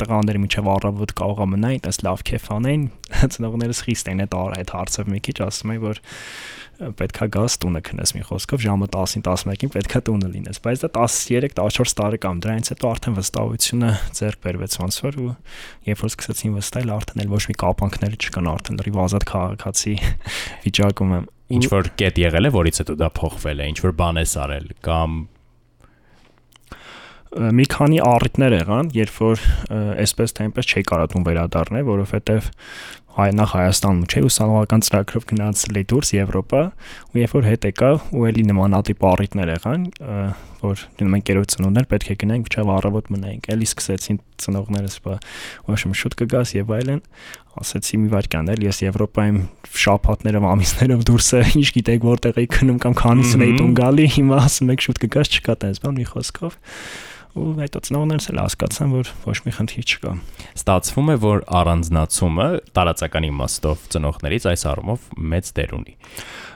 տղաները 0.00 0.42
միջև 0.44 0.70
առավոտ 0.76 1.14
կարող 1.20 1.40
է 1.40 1.48
մնային, 1.50 1.80
այդպես 1.80 2.00
լավ 2.06 2.24
քեֆ 2.30 2.48
անեն, 2.60 2.86
ծնողներս 3.34 3.82
խիստ 3.90 4.10
են 4.14 4.24
այդ 4.26 4.38
այդ 4.40 4.74
հարցով 4.76 5.10
մի 5.10 5.20
քիչ 5.26 5.36
ասում 5.50 5.74
են, 5.74 5.80
որ 5.84 6.02
պետքա 6.80 7.26
գաս 7.34 7.56
տունը 7.60 7.80
քնես 7.84 8.12
մի 8.16 8.22
խոսքով 8.24 8.62
ժամը 8.64 8.86
10-ին 8.94 9.24
11-ին 9.26 9.72
պետքա 9.74 10.00
տունը 10.06 10.28
լինես 10.32 10.60
բայց 10.64 10.84
դա 10.86 10.88
13-14 10.96 11.92
տարեկան 11.98 12.40
դրանից 12.40 12.70
հետո 12.72 12.92
արդեն 12.94 13.18
վստահությունը 13.18 13.90
ձեռք 14.16 14.40
բերվեց 14.46 14.76
ոնց 14.80 15.00
որ 15.04 15.18
ու 15.20 15.34
երբ 15.90 16.04
որ 16.06 16.14
սկսեցին 16.14 16.56
վստահել 16.56 16.94
արդեն 16.96 17.24
էլ 17.26 17.34
ոչ 17.36 17.42
մի 17.50 17.58
կապանքներ 17.64 18.16
չկան 18.16 18.50
արդեն 18.54 18.80
լրիվ 18.80 19.02
ազատ 19.04 19.28
քաղաքացի 19.34 19.94
վիճակում 20.64 21.14
եմ 21.20 21.28
ինչ 21.50 21.64
որ 21.72 21.90
կետ 22.00 22.22
եղել 22.22 22.48
է 22.48 22.54
որից 22.54 22.80
հետո 22.82 22.96
դա 23.00 23.10
փոխվել 23.18 23.60
է 23.60 23.68
ինչ 23.70 23.78
որ 23.84 23.94
բան 24.00 24.20
ես 24.22 24.34
արել 24.44 24.72
կամ 24.86 25.20
մի 27.30 27.64
քանի 27.70 28.00
առիթներ 28.02 28.54
եղան, 28.56 28.88
երբ 28.96 29.18
որ 29.22 29.42
այսպես 30.02 30.32
թե 30.34 30.46
այնպես 30.48 30.70
չի 30.70 30.82
կարա 30.88 31.04
տուն 31.12 31.26
վերադառնել, 31.28 31.84
որովհետև 31.86 32.48
հայ 33.10 33.26
նախ 33.34 33.52
Հայաստանում 33.56 34.02
չէ 34.06 34.20
ուսանողական 34.28 34.82
ծրագրով 34.86 35.24
գնացել 35.30 35.78
է 35.80 35.82
դուրս 35.90 36.10
Եվրոպա 36.14 36.60
ու 37.10 37.18
երբ 37.20 37.32
որ 37.34 37.48
հետ 37.50 37.66
եկա 37.70 37.90
ու 38.14 38.22
էլի 38.30 38.44
նմանատիպ 38.50 39.02
առիթներ 39.10 39.50
եղան 39.50 39.86
որ 40.60 40.84
մենք 41.10 41.32
երեք 41.32 41.50
ծնունդներ 41.50 41.88
պետք 41.90 42.10
է 42.14 42.16
գնանք 42.22 42.50
չավ 42.54 42.70
առավոտ 42.76 43.10
մնայինք 43.10 43.50
էլի 43.50 43.68
սկսեցին 43.70 44.20
ծնողներս 44.44 44.96
բա 45.04 45.16
ոչմ 45.74 45.94
շուտ 46.00 46.16
կգաս 46.20 46.54
եւ 46.60 46.72
այլն 46.78 47.02
ասեցի 47.60 48.00
մի 48.00 48.10
վարքան 48.14 48.50
էլ 48.54 48.64
ես 48.68 48.82
Եվրոպայում 48.86 49.38
շապատներով 49.84 50.46
ամիսներով 50.54 51.04
դուրս 51.10 51.30
է 51.34 51.42
ինչ 51.60 51.68
գիտեք 51.76 52.06
որտեղ 52.06 52.40
էի 52.40 52.50
քնում 52.54 52.78
կամ 52.84 52.94
քանիսն 53.00 53.44
էի 53.46 53.54
տուն 53.58 53.72
գալի 53.80 54.06
հիմա 54.20 54.38
ասում 54.46 54.74
եք 54.76 54.84
շուտ 54.86 55.00
կգաս 55.04 55.32
չկա 55.40 55.56
տես 55.64 55.82
բան 55.82 55.98
մի 55.98 56.06
խոսքով 56.14 56.58
ու 57.38 57.50
հետո 57.60 57.82
ծնողներս 57.86 58.30
էլ 58.32 58.40
հասկացան, 58.42 58.94
որ 58.96 59.10
ոչ 59.26 59.36
մի 59.46 59.52
խնդիր 59.58 59.86
չկա։ 59.90 60.12
Ստացվում 60.60 61.10
է, 61.10 61.16
որ 61.22 61.44
առանձնացումը 61.60 62.48
տարածական 62.74 63.28
իմաստով 63.30 63.84
ծնողներից 63.94 64.48
այս 64.50 64.66
առումով 64.70 65.10
մեծ 65.30 65.52
դեր 65.60 65.74
ունի 65.78 65.94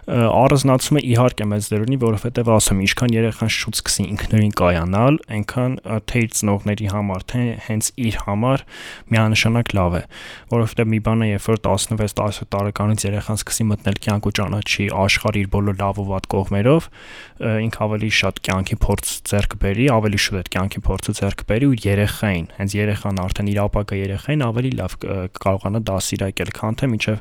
առանձնացումը 0.04 1.00
իհարկե 1.00 1.44
մեծ 1.48 1.68
դեր 1.72 1.84
ունի, 1.84 1.96
որովհետև 2.02 2.48
ասում 2.54 2.80
ինչքան 2.84 3.14
երեխան 3.14 3.52
շուտ 3.54 3.78
սկսի 3.78 4.04
ինքնուրույն 4.04 4.52
կայանալ, 4.60 5.16
այնքան 5.34 5.76
թե 6.10 6.22
իր 6.24 6.34
ծնողների 6.38 6.88
համար, 6.92 7.24
թե 7.32 7.44
հենց 7.64 7.88
իր 8.04 8.18
համար 8.24 8.64
միանշանակ 9.14 9.72
լավ 9.78 9.96
է, 9.96 10.02
որովհետև 10.52 10.90
մի 10.92 11.00
բան 11.08 11.24
է, 11.24 11.28
երբ 11.34 11.48
որ 11.48 11.60
16-17 11.64 12.48
տարեկանից 12.54 13.06
երեխան 13.08 13.40
սկսի 13.40 13.66
մտնել 13.72 13.98
կյանք 14.04 14.28
ու 14.28 14.34
ճանաչի 14.38 14.88
աշխարհի 15.04 15.44
իր 15.44 15.48
բոլոր 15.54 15.78
լավ 15.80 16.00
ու 16.04 16.06
վատ 16.12 16.28
կողմերով, 16.34 16.88
ինք 17.64 17.80
ավելի 17.84 18.10
շատ 18.20 18.40
կյանքի 18.44 18.76
փորձ 18.84 19.14
ձեռք 19.30 19.56
բերի, 19.64 19.86
ավելի 19.94 20.20
շուտ 20.24 20.38
այդ 20.40 20.50
կյանքի 20.54 20.80
փորձը 20.84 21.14
ձեռք 21.18 21.44
բերի 21.48 21.66
ու 21.70 21.78
երեխային, 21.84 22.46
հենց 22.58 22.76
երեխան 22.78 23.20
արդեն 23.24 23.50
իր 23.54 23.60
ապակա 23.64 23.98
երեխային 24.04 24.44
ավելի 24.44 24.72
լավ 24.78 24.96
կարողանա 25.44 25.80
դասիրակել, 25.88 26.52
քան 26.54 26.78
թե 26.80 26.90
մինչև 26.94 27.18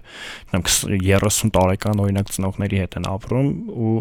30 0.54 1.54
տարեկան 1.54 2.04
օրինակ 2.04 2.34
ծնողների 2.34 2.73
ծնողների 2.74 2.82
հետ 2.82 2.98
են 2.98 3.08
ապրում 3.14 3.50
ու 3.74 3.94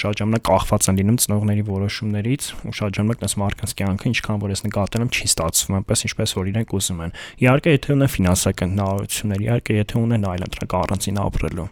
շատ 0.00 0.20
ժամանակ 0.20 0.44
կախված 0.48 0.88
են 0.90 0.98
լինում 1.00 1.18
ծնողների 1.24 1.64
որոշումներից 1.70 2.44
ու 2.70 2.74
շատ 2.78 2.98
ժամանակ 3.00 3.18
դες 3.24 3.34
մարդկանց 3.40 3.74
կյանքը 3.80 4.10
ինչքան 4.10 4.40
որ 4.44 4.54
ես 4.54 4.62
նկատել 4.66 5.04
եմ 5.04 5.10
չի 5.10 5.26
ստացվում 5.30 5.78
այնպես 5.80 6.04
ինչպես 6.10 6.36
որ 6.40 6.50
իրենք 6.50 6.74
ուզում 6.80 7.02
են 7.06 7.14
իհարկե 7.40 7.74
եթե 7.74 7.94
ունեն 7.96 8.12
ֆինանսական 8.14 8.72
հնարավորություններ 8.74 9.44
իհարկե 9.46 9.78
եթե 9.80 10.00
ունեն 10.00 10.28
այլ 10.30 10.46
ընտրակ 10.50 10.78
առանցին 10.80 11.20
ապրելու 11.20 11.68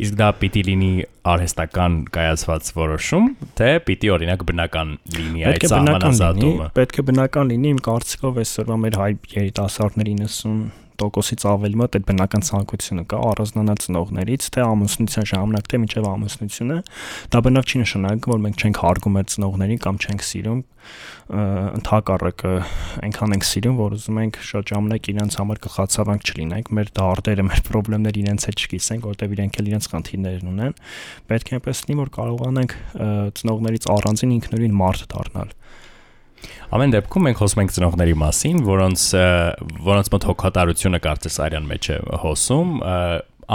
իսկ 0.00 0.14
դա 0.16 0.26
պիտի 0.40 0.60
լինի 0.64 0.90
արհեստական 1.28 1.96
կայացված 2.14 2.68
որոշում, 2.72 3.24
թե 3.58 3.70
պիտի 3.84 4.12
օրինակ 4.14 4.44
բնական 4.48 4.92
լինի 5.16 5.42
այդ 5.50 5.66
սահմանազատումը։ 5.72 6.68
Պետք 6.78 7.00
է 7.02 7.04
բնական 7.10 7.50
լինի, 7.52 7.72
իմ 7.74 7.82
կարծիքով 7.90 8.40
այսօրվա 8.40 8.78
մեր 8.86 8.96
հայ 9.00 9.10
երիտասարդների 9.34 10.14
90 10.22 10.54
տոկոսից 11.00 11.46
ավելի 11.50 11.80
մոտ 11.80 11.98
այդ 11.98 12.06
բնական 12.10 12.44
ցանկությունը 12.50 13.04
կա 13.10 13.20
առանձնանալ 13.30 13.78
ծնողներից, 13.84 14.48
թե 14.54 14.64
ամուսնության 14.70 15.28
ժամանակ, 15.30 15.70
թե 15.70 15.80
մինչև 15.80 16.08
ամուսնությունը, 16.10 16.76
դա 17.30 17.42
բնավ 17.46 17.70
չի 17.70 17.80
նշանակում, 17.80 18.34
որ 18.34 18.42
մենք 18.44 18.60
չենք 18.60 18.80
հարգում 18.84 19.18
այդ 19.20 19.32
ծնողներին 19.34 19.80
կամ 19.80 20.00
չենք 20.00 20.24
սիրում, 20.30 20.60
ընդհակառակը 21.30 22.52
այնքան 23.04 23.34
ենք 23.36 23.44
սիրում, 23.46 23.76
որ 23.80 23.96
ուզում 23.96 24.20
ենք 24.20 24.38
շատ 24.50 24.70
ժամանակ 24.70 25.10
իրենց 25.12 25.36
համար 25.40 25.60
գլխացավանք 25.66 26.30
չլինենք, 26.30 26.70
մեր 26.80 26.92
դարտերը, 26.96 27.44
մեր 27.50 27.62
խնդիրները 27.70 28.20
իրենց 28.20 28.46
հետ 28.48 28.64
չկիսենք, 28.64 29.06
որտեղ 29.10 29.34
իրենք 29.36 29.60
էլ 29.60 29.70
իրենց 29.70 29.88
խնդիրներն 29.92 30.50
ունեն։ 30.50 30.74
Պետք 31.30 31.50
է 31.52 31.56
այնպես 31.60 31.82
լինի, 31.86 31.98
որ 32.00 32.12
կարողանանք 32.16 32.74
ծնողներից 33.40 33.88
առանձին 33.94 34.34
ինքնուրույն 34.40 34.76
մարդ 34.80 35.06
դառնալ։ 35.14 35.54
Ամեն 36.70 36.94
դեպքում 36.94 37.26
մենք 37.26 37.40
խոսում 37.40 37.60
ենք 37.64 37.74
ծնողների 37.76 38.14
մասին, 38.20 38.60
որոնց 38.68 39.06
որոնց 39.90 40.10
մոտ 40.14 40.26
հոգատարությունը 40.30 41.00
կարծես 41.06 41.38
արյան 41.46 41.66
մեջ 41.70 41.88
է 41.90 41.98
հոսում, 42.22 42.70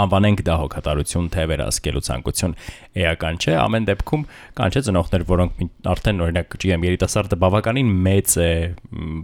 անվանենք 0.02 0.42
դա 0.46 0.54
հոգատարություն, 0.60 1.28
թե 1.34 1.44
վերահսկելու 1.50 2.02
ցանկություն 2.06 2.54
էական 3.02 3.40
չէ, 3.40 3.54
ամեն 3.62 3.88
դեպքում 3.90 4.24
կան 4.60 4.76
չէ 4.76 4.82
ծնողներ, 4.86 5.24
որոնք 5.30 5.64
արդեն 5.92 6.22
օրինակ 6.26 6.56
GM 6.62 6.86
երիտասարդը 6.86 7.38
բավականին 7.46 7.92
մեծ 8.06 8.36
է, 8.46 8.50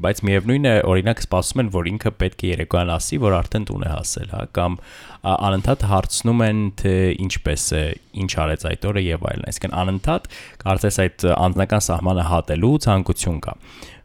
բայց 0.03 0.23
միևնույն 0.29 0.69
է, 0.73 0.75
օրինակ 0.93 1.23
սպասում 1.27 1.63
են, 1.63 1.73
որ 1.77 1.91
ինքը 1.93 2.13
պետք 2.23 2.43
է 2.43 2.53
երեկոյան 2.53 2.93
ասի, 2.97 3.21
որ 3.23 3.37
արդեն 3.43 3.67
տուն 3.73 3.87
է 3.87 3.93
հասել, 3.93 4.29
հա, 4.33 4.43
կամ 4.59 4.79
անընդհատ 5.23 5.85
հարցնում 5.87 6.41
են, 6.49 6.63
թե 6.83 6.95
ինչպես 7.23 7.67
է, 7.79 7.83
ինչ 8.23 8.31
արեց 8.43 8.65
այդ 8.73 8.87
օրը 8.91 9.03
եւ 9.07 9.27
այլն, 9.31 9.45
այսինքն 9.53 9.77
անընդհատ 9.83 10.27
կարծես 10.63 10.99
այդ 11.03 11.27
անձնական 11.33 11.85
սահմանը 11.87 12.25
հատելու 12.33 12.73
ցանկություն 12.87 13.39
կա 13.47 13.55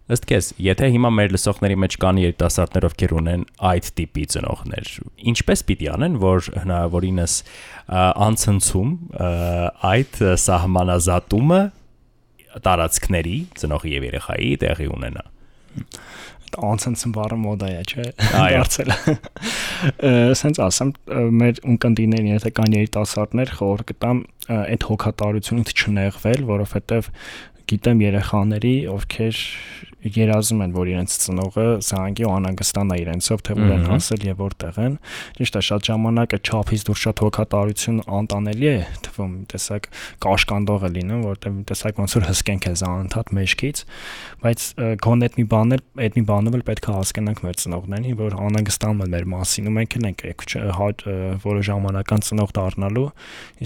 ըստ 0.08 0.28
քեզ, 0.30 0.50
եթե 0.64 0.88
հիմա 0.94 1.10
մեր 1.18 1.34
լսողների 1.36 1.78
մեջ 1.84 1.98
կան 2.04 2.20
երիտասարդներ, 2.24 2.88
ովքեր 2.88 3.14
ունեն 3.18 3.42
այդ 3.72 3.90
տիպի 3.98 4.24
ծնողներ, 4.34 4.92
ինչպես 5.34 5.64
պիտի 5.68 5.90
անեն, 5.96 6.16
որ 6.24 6.50
հնարավորինս 6.64 7.36
անցնցում 8.28 8.94
այդ 9.92 10.22
սահմանազատումը 10.48 11.62
տարածքների 12.68 13.38
ծնողի 13.60 13.98
եւ 13.98 14.08
երեխայի 14.08 14.54
տեղի 14.64 14.90
ունենա 14.96 15.28
անցնցն 16.58 17.14
բառը 17.16 17.38
մոդա 17.42 17.68
է, 17.70 17.82
չէ՞։ 17.92 18.06
Դարձել։ 18.32 18.92
Սենց 20.40 20.62
ասեմ, 20.64 20.94
մեր 21.42 21.60
ունկնդիներին 21.74 22.30
եթե 22.32 22.52
կան 22.58 22.78
երիտասարդներ, 22.78 23.52
խոր 23.60 23.84
կտամ 23.92 24.22
այդ 24.58 24.88
հոգատարությունից 24.88 25.74
չնեղվել, 25.76 26.48
որովհետև 26.48 27.12
գիտեմ 27.68 28.02
երեխաների, 28.06 28.76
ովքեր 28.94 29.44
երազում 30.14 30.62
են, 30.64 30.74
որ 30.76 30.90
իրենց 30.92 31.14
ծնողը 31.24 31.66
զանգի 31.84 32.26
ու 32.28 32.32
անհանգստանա 32.38 32.98
իրենցով, 33.02 33.42
թե 33.48 33.56
ուր 33.58 33.72
են 33.76 33.86
հասել 33.92 34.26
եւ 34.28 34.42
որտեղ 34.44 34.78
են։ 34.84 34.98
Ճիշտ 35.38 35.58
է, 35.58 35.62
շատ 35.68 35.88
ժամանակը 35.90 36.40
չափից 36.48 36.86
դուրս 36.88 37.02
շատ 37.08 37.24
հոգատարություն 37.26 37.98
անտանելի 38.18 38.70
է 38.72 38.78
թվում, 39.08 39.34
տեսակ 39.52 39.90
կաշկանդող 40.28 40.86
է 40.88 40.92
լինում, 40.98 41.24
որտեղ 41.28 41.58
տեսակ 41.72 42.02
ոնց 42.04 42.16
որ 42.18 42.28
հսկեն 42.28 42.62
քեզ 42.68 42.84
անընդհատ 42.88 43.34
մեջքից, 43.38 43.82
բայց 44.46 44.68
գոնե 45.08 45.28
այդ 45.28 45.38
մի 45.38 45.46
բաներ, 45.58 45.84
այդ 46.08 46.18
մի 46.18 46.24
բանով 46.28 46.58
էլ 46.58 46.64
պետք 46.68 46.88
է 46.88 46.96
հասկանանք 46.98 47.44
մեր 47.48 47.58
ծնողներին, 47.58 48.18
որ 48.22 48.38
անհանգստանում 48.48 49.04
են 49.08 49.12
մեր 49.18 49.28
մասին 49.34 49.68
ու 49.68 49.76
մենք 49.78 49.98
էլ 49.98 50.08
ենք 50.08 50.24
որը 51.48 51.62
ժամանական 51.68 52.24
ծնող 52.28 52.54
դառնալու, 52.58 53.08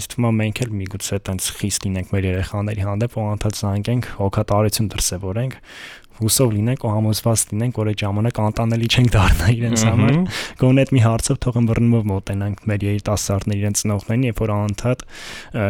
իսկ 0.00 0.12
թվում 0.12 0.28
է 0.28 0.32
մենք 0.42 0.62
էլ 0.62 0.74
միգուցե 0.82 1.18
տենց 1.28 1.48
խիստ 1.60 1.86
լինենք 1.86 2.12
մեր 2.12 2.28
երեխաների 2.32 2.86
հանդեպ 2.88 3.16
ու 3.16 3.22
անընդհատ 3.22 3.58
զանգենք 3.62 3.91
հոգատարություն 4.18 4.88
դրսևորենք 4.92 5.58
հուսով 6.22 6.52
լինենք 6.54 6.84
ու 6.86 6.90
համոզված 6.92 7.42
լինենք, 7.52 7.78
որ 7.80 7.90
այդ 7.92 8.02
ժամանակ 8.02 8.40
անտանելի 8.42 8.88
չենք 8.92 9.12
դառնա 9.14 9.46
իրենց 9.56 9.84
համար։ 9.88 10.16
Գոնե 10.60 10.82
այդ 10.82 10.92
մի 10.92 11.02
հարցով 11.06 11.38
թող 11.42 11.58
ըմբռնումով 11.62 12.04
մոտենանք 12.12 12.64
մեր 12.68 12.84
երիտասարդներ 12.88 13.62
իրենց 13.62 13.82
ծնողներին, 13.82 14.26
երբ 14.28 14.42
որ 14.42 14.52
անընդհատ, 14.56 15.04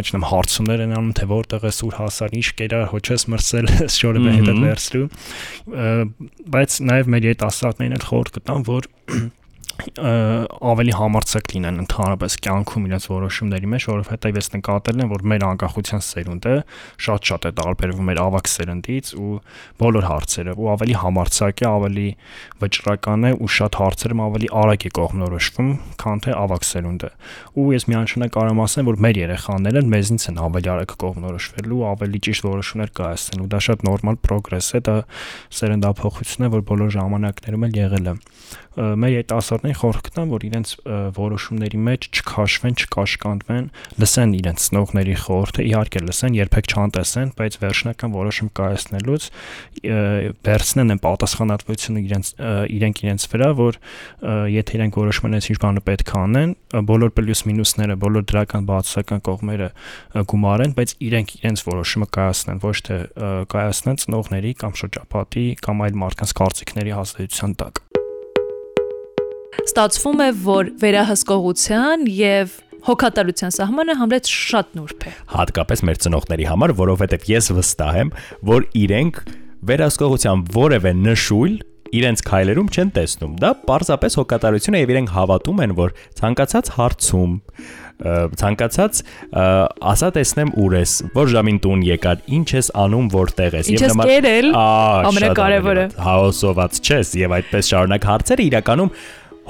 չնամ 0.03 0.27
հարցումներ 0.33 0.83
են 0.87 0.97
անում, 0.99 1.13
թե 1.21 1.29
որտեղ 1.33 1.63
է 1.63 1.73
սուր 1.79 1.99
հասար, 2.03 2.35
ինչ 2.43 2.49
կերա, 2.63 2.81
հոչես 2.93 3.27
մրսել, 3.33 3.71
շորը 3.99 4.25
հետ 4.33 4.51
վերցրու։ 4.67 5.07
Բայց 6.57 6.81
նաև 6.91 7.15
մեր 7.17 7.31
երիտասարդներին 7.33 7.97
էլ 8.01 8.09
խորտ 8.11 8.37
կտամ, 8.39 8.67
որ 8.73 8.91
ավելի 9.73 10.93
համարցակ 10.97 11.53
լինեն 11.53 11.81
ընդհանրապես 11.83 12.35
կյանքում 12.45 12.85
իրենց 12.89 13.07
որոշումների 13.11 13.69
մեջ, 13.73 13.87
որովհետև 13.89 14.39
ես 14.39 14.49
նկատել 14.53 15.03
եմ, 15.03 15.11
որ 15.13 15.25
մեր 15.33 15.45
անկախության 15.49 16.03
սերունդը 16.07 16.55
շատ-շատ 17.07 17.47
է 17.49 17.53
տարբերվում 17.61 18.09
մեր 18.13 18.21
ավակ 18.23 18.51
սերնդից 18.53 19.13
ու 19.23 19.33
բոլոր 19.83 20.07
հարցերը, 20.11 20.55
ու 20.61 20.69
ավելի 20.73 20.97
համարցակ 21.03 21.63
է, 21.63 21.67
ավելի 21.73 22.07
վճռական 22.63 23.27
է 23.27 23.33
ու 23.43 23.51
շատ 23.57 23.79
հարցերում 23.83 24.23
ավելի 24.23 24.51
արագ 24.63 24.87
է 24.87 24.93
կողմնորոշվում, 25.03 25.71
քան 26.03 26.23
թե 26.23 26.37
ավակ 26.43 26.69
սերունդը։ 26.73 27.11
Ու 27.59 27.67
ես 27.73 27.89
միանշանակ 27.93 28.35
կարող 28.37 28.53
եմ 28.53 28.63
ասեմ, 28.63 28.91
որ 28.93 29.01
մեր 29.03 29.21
երեխաները 29.23 29.85
մեզնից 29.93 30.27
են 30.33 30.43
ավելի 30.43 30.73
արագ 30.73 30.95
կողմնորոշվելու, 31.03 31.83
ավելի 31.93 32.23
ճիշտ 32.29 32.49
որոշումներ 32.53 32.93
կայացնելու։ 33.03 33.49
Դա 33.53 33.63
շատ 33.67 33.87
նորմալ 33.89 34.21
պրոգրես 34.23 34.69
է, 34.73 34.83
դա 34.83 34.97
սերնդափոխություն 35.63 36.47
է, 36.47 36.53
որ 36.53 36.67
բոլոր 36.73 36.93
ժամանակներում 36.97 37.67
էլ 37.69 37.79
եղել 37.83 38.13
է 38.13 38.17
մեր 38.73 39.13
երիտասարդներին 39.63 39.79
խորհուրդ 39.79 40.07
կտամ, 40.07 40.31
որ 40.33 40.45
իրենց 40.47 40.71
որոշումների 41.17 41.79
մեջ 41.87 42.07
չքաշվեն, 42.13 42.75
չկաշկանդվեն, 42.83 43.67
լսեն 44.03 44.33
իրենց 44.39 44.65
ծնողների 44.67 45.15
խորհուրդը, 45.23 45.63
իհարկե 45.71 46.03
լսեն, 46.03 46.37
երբեք 46.39 46.67
չանտեսեն, 46.73 47.29
բայց 47.39 47.59
վերջնական 47.63 48.15
որոշում 48.17 48.51
կայացնելուց 48.59 49.29
վերցնեն 50.43 50.93
այն 50.93 51.03
պատասխանատվությունը 51.03 52.03
իրենց 52.03 52.27
իրենք 52.73 53.03
իրենց 53.03 53.27
վրա, 53.33 53.51
որ 53.63 53.79
եթե 54.53 54.77
իրենք 54.83 54.99
որոշում 55.03 55.29
են 55.31 55.39
ինչ 55.53 55.59
բանը 55.63 55.85
պետք 55.87 56.13
է 56.13 56.19
անեն, 56.23 56.55
բոլոր 56.91 57.15
պլյուս 57.19 57.45
մինուսները, 57.53 57.97
բոլոր 58.03 58.27
դրական 58.33 58.69
բացասական 58.73 59.25
կողմերը 59.29 59.71
գումարեն, 60.33 60.77
բայց 60.79 60.97
իրենք 61.07 61.37
իրենց 61.43 61.65
որոշումը 61.69 62.11
կայացնեն, 62.19 62.63
ոչ 62.67 62.77
թե 62.89 62.99
կայացնեն 63.53 64.03
ծնողների 64.03 64.53
կամ 64.63 64.77
շրջապատի 64.83 65.47
կամ 65.63 65.87
այլ 65.87 65.99
մարդկանց 66.03 66.37
կարծիքների 66.43 66.97
հաստատության 66.99 67.59
տակ 67.63 67.92
ստացվում 69.69 70.23
է, 70.23 70.29
որ 70.43 70.71
վերահսկողության 70.83 72.07
եւ 72.13 72.55
հոգատարության 72.83 73.55
սահմանը 73.57 73.95
համլեց 74.01 74.31
շատ 74.33 74.73
նուրբ 74.79 75.05
է։ 75.07 75.13
Հատկապես 75.33 75.83
մեր 75.87 76.01
ծնողների 76.03 76.49
համար, 76.51 76.75
որովհետև 76.83 77.29
ես 77.31 77.51
վստահ 77.59 77.99
եմ, 78.03 78.11
որ 78.51 78.67
իրենք 78.83 79.21
վերահսկողության 79.71 80.43
որևէ 80.57 80.95
նշույլ 81.03 81.55
իրենց 81.93 82.23
քայլերում 82.25 82.69
չեն 82.73 82.91
տեսնում։ 82.97 83.33
Դա 83.43 83.51
պարզապես 83.69 84.15
հոգատարություն 84.19 84.77
է 84.79 84.81
եւ 84.83 84.93
իրենք 84.95 85.11
հավատում 85.13 85.59
են, 85.63 85.75
որ 85.77 85.95
ցանկացած 86.19 86.71
հարցում 86.79 87.35
ցանկացած 88.41 89.01
ասա 89.93 90.09
տեսնեմ 90.17 90.53
ուր 90.59 90.77
ես, 90.81 90.95
որ 91.15 91.29
ժամին 91.37 91.59
տուն 91.63 91.85
եկար, 91.87 92.23
ինչ 92.39 92.49
ես 92.57 92.71
անում, 92.83 93.11
որտեղ 93.13 93.57
ես 93.61 93.71
եւ 93.77 93.85
նման 93.93 94.49
ամենակարևորը 95.13 95.85
հաոսոված 96.09 96.81
չես 96.83 97.13
եւ 97.21 97.37
այդպես 97.39 97.71
շարունակ 97.73 98.09
հարցերը 98.11 98.47
իրականում 98.49 98.91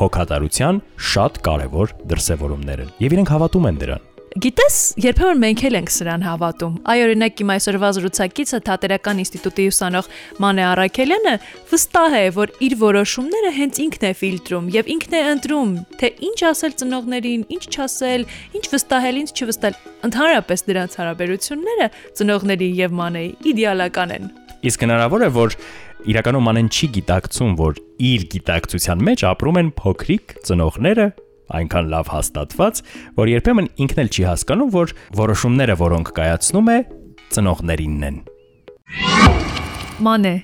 հոգատարության 0.00 0.80
շատ 1.12 1.42
կարևոր 1.49 1.99
դրսևորումներ 2.12 2.87
են 2.87 2.96
եւ 3.04 3.18
իրենք 3.18 3.37
հավատում 3.37 3.68
են 3.72 3.84
դրան։ 3.84 4.08
Գիտես, 4.32 4.76
երբեմն 4.96 5.40
մենք 5.42 5.62
էլ 5.68 5.75
ենք 5.76 5.90
սրան 5.92 6.22
հավատում։ 6.25 6.76
Այ 6.88 7.00
օրինակ 7.04 7.40
իմ 7.42 7.50
այսօրվա 7.52 7.88
զրուցակիցը 7.99 8.61
Թատերական 8.64 9.18
ինստիտուտի 9.20 9.66
ուսանող 9.68 10.08
Մանե 10.40 10.64
Արաքելյանը 10.70 11.34
վստահ 11.68 12.16
է, 12.16 12.22
որ 12.38 12.54
իր 12.64 12.76
որոշումները 12.80 13.52
հենց 13.58 13.80
ինքն 13.84 14.08
է 14.08 14.12
ֆիլտրում 14.22 14.70
եւ 14.72 14.90
ինքն 14.96 15.16
է 15.20 15.22
ընտրում, 15.37 15.75
թե 16.00 16.12
ինչ 16.32 16.38
ասել 16.49 16.76
ծնողներին, 16.80 17.46
ինչ 17.52 17.64
չասել, 17.76 18.25
ինչ 18.56 18.64
վստահել, 18.72 19.20
ինչ 19.20 19.30
չվստահել։ 19.37 19.80
Ընդհանրապես 20.08 20.64
դրանց 20.72 20.96
հարաբերությունները 21.02 21.90
ծնողների 22.16 22.70
եւ 22.80 22.96
Մանեի 23.02 23.34
իդեալական 23.52 24.16
են։ 24.16 24.32
Իսկ 24.62 24.83
հնարավոր 24.85 25.23
է, 25.26 25.28
որ 25.35 25.54
իրականում 26.12 26.49
անեն 26.52 26.69
չի 26.71 26.88
գիտակցում, 26.97 27.54
որ 27.59 27.78
իր 28.07 28.26
գիտակցության 28.31 29.00
մեջ 29.09 29.25
ապրում 29.33 29.59
են 29.59 29.71
փոքրիկ 29.78 30.35
ծնողները, 30.47 31.07
այնքան 31.59 31.88
լավ 31.92 32.12
հաստատված, 32.12 32.83
որ 33.19 33.33
երբեմն 33.33 33.71
ինքն 33.83 34.02
էլ 34.04 34.12
չի 34.12 34.26
հասկանում, 34.28 34.71
որ 34.76 34.95
որոշումները, 35.19 35.76
որոնք 35.83 36.12
կայացնում 36.19 36.71
է, 36.71 36.78
ծնողներինն 37.35 38.07
են։ 38.07 38.21
Մանե, 40.07 40.35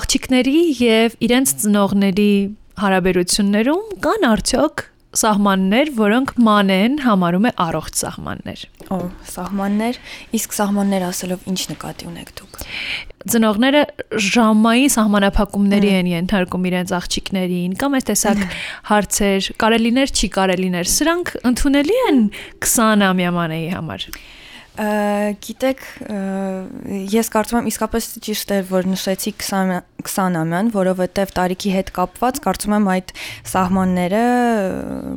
աղջիկների 0.00 0.56
եւ 0.80 1.18
իրենց 1.28 1.54
ծնողների 1.60 2.32
հարաբերություններում 2.82 3.84
կան 4.08 4.28
արդյոք 4.32 4.86
սահմաններ, 5.12 5.90
որոնք 5.98 6.30
մանեն 6.40 6.94
համարում 7.04 7.46
է 7.48 7.52
առողջ 7.60 7.98
սահմաններ։ 8.00 8.62
Օ, 8.92 8.98
սահմաններ, 9.28 9.98
իսկ 10.38 10.56
սահմաններ 10.56 11.04
ասելով 11.08 11.46
ինչ 11.52 11.60
նկատի 11.72 12.08
ունեք 12.08 12.32
դուք։ 12.40 12.60
Ծնողները 13.32 13.82
ժամային 14.32 14.92
սահմանափակումների 14.96 15.90
են 16.00 16.08
ենթարկում 16.12 16.68
իրենց 16.72 16.94
աղջիկներին 16.98 17.76
կամ 17.82 17.98
այս 18.00 18.08
տեսակ 18.08 18.40
հարցեր, 18.88 19.50
կարելիներ, 19.62 20.14
չի 20.16 20.30
կարելիներ, 20.38 20.92
սրանք 20.96 21.34
ընդունելի 21.52 21.98
են 22.08 22.22
20-ամյա 22.66 23.34
մանեի 23.36 23.68
համար։ 23.76 24.08
Գիտեք, 24.72 25.80
ես 27.12 27.28
կարծում 27.34 27.58
եմ 27.60 27.66
իսկապես 27.72 28.06
ճիշտ 28.24 28.54
էր, 28.56 28.62
որ 28.70 28.86
նշեցի 28.92 29.32
20 29.42 29.82
20-ամյան, 30.02 30.70
որովհետև 30.74 31.32
տարիքի 31.36 31.72
հետ 31.76 31.90
կապված 31.96 32.38
կարծում 32.42 32.74
եմ 32.76 32.88
այդ 32.92 33.12
սահմանները 33.52 34.22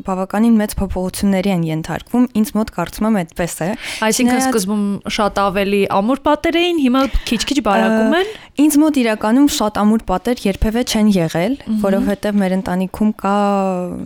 բավականին 0.05 0.57
մեծ 0.61 0.75
փոփոխությունների 0.81 1.53
են 1.55 1.65
ենթարկվում։ 1.69 2.27
Ինձ 2.41 2.51
մոտ 2.57 2.73
կարծում 2.75 3.07
եմ 3.09 3.19
այդպես 3.21 3.55
է։ 3.65 3.69
Այսինքն 4.05 4.41
սկզբում 4.45 4.85
շատ 5.15 5.41
ավելի 5.45 5.81
ամուր 5.95 6.21
պատեր 6.25 6.59
էին, 6.61 6.81
հիմա 6.85 7.01
քիչ-քիչ 7.31 7.59
բարակում 7.65 8.17
են։ 8.19 8.33
Ինձ 8.55 8.75
մոտ 8.79 8.97
իրականում 9.01 9.47
շատ 9.51 9.77
ամուր 9.81 10.03
պատեր 10.09 10.41
երբևէ 10.45 10.83
չեն 10.85 11.07
եղել, 11.15 11.55
որովհետև 11.83 12.37
մեր 12.39 12.55
ընտանիքում 12.55 13.09
կա 13.19 13.35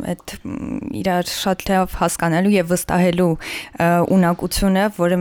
այդ 0.10 0.34
իրար 1.00 1.30
շատ 1.30 1.66
լավ 1.70 1.98
հասկանալու 2.00 2.54
եւ 2.56 2.72
վստահելու 2.74 3.30
ունակությունը, 4.18 4.86
որը 4.98 5.20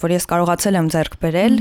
որ 0.00 0.14
ես 0.14 0.26
կարողացել 0.30 0.78
եմ 0.78 0.88
ձեռք 0.94 1.16
բերել, 1.22 1.56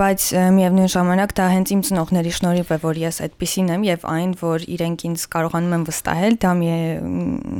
բայց 0.00 0.26
միևնույն 0.56 0.90
ժամանակ 0.96 1.34
դա 1.36 1.46
հենց 1.52 1.72
իմ 1.76 1.82
ծնողների 1.86 2.32
շնորհիվ 2.36 2.72
է, 2.76 2.78
որ 2.86 3.00
ես 3.02 3.20
այդպեսին 3.26 3.70
եմ 3.76 3.86
եւ 3.86 4.06
այն, 4.16 4.34
որ 4.42 4.66
իրենք 4.76 5.06
ինձ 5.10 5.26
կարողանում 5.36 5.76
են 5.76 5.86
վստահել, 5.90 6.38
դա 6.46 6.52
մի 6.60 6.72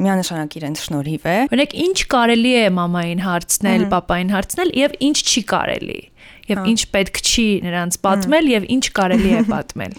միանշանակ 0.07 0.59
իրենց 0.61 0.85
շնորհիվ 0.87 1.31
է։ 1.31 1.39
Օրինակ, 1.53 1.79
ինչ 1.87 1.99
կարելի 2.17 2.53
է 2.57 2.67
մամային 2.81 3.25
հարցնել, 3.27 3.89
papayin 3.93 4.35
հարցնել 4.35 4.75
եւ 4.87 5.01
ինչ 5.07 5.19
չի 5.27 5.47
կարելի 5.53 6.01
եւ 6.51 6.69
ինչ 6.71 6.81
պետք 6.95 7.21
չի 7.27 7.47
նրանց 7.67 7.99
պատմել 8.07 8.49
եւ 8.53 8.67
ինչ 8.77 8.85
կարելի 8.97 9.31
է 9.37 9.43
պատմել։ 9.51 9.95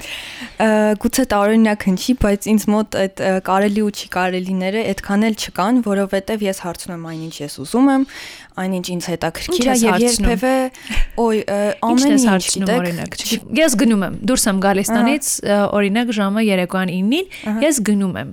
Գուցե 1.03 1.25
տարօրինակ 1.33 1.85
հնչի, 1.87 2.15
բայց 2.23 2.47
ինձ 2.53 2.65
մոտ 2.73 2.97
այդ 3.03 3.23
կարելի 3.47 3.83
ու 3.87 3.91
չի 3.97 4.09
կարելիները 4.17 4.83
այդքան 4.93 5.27
էլ 5.27 5.37
չկան, 5.37 5.81
որովհետեւ 5.87 6.45
ես 6.47 6.61
հարցնում 6.67 6.97
եմ 6.97 7.07
այնինչ 7.11 7.35
ես 7.37 7.57
ուզում 7.67 7.91
եմ, 7.93 8.05
այնինչ 8.57 8.85
ինձ 8.97 9.07
հետաքրքիր 9.11 9.67
է 9.67 9.77
եւ 9.77 10.01
երբևէ 10.07 10.55
օй 11.27 11.41
ամեն 11.87 12.17
ինչ 12.17 12.43
գիտեք։ 12.57 13.25
Ես 13.57 13.79
գնում 13.83 14.05
եմ, 14.07 14.19
դուրս 14.27 14.47
եմ 14.51 14.61
գալիս 14.67 14.93
տնից, 14.97 15.31
օրինակ 15.77 16.13
ժամը 16.17 16.45
երեկոյան 16.47 16.93
9-ին, 16.97 17.33
ես 17.67 17.81
գնում 17.91 18.21
եմ։ 18.23 18.31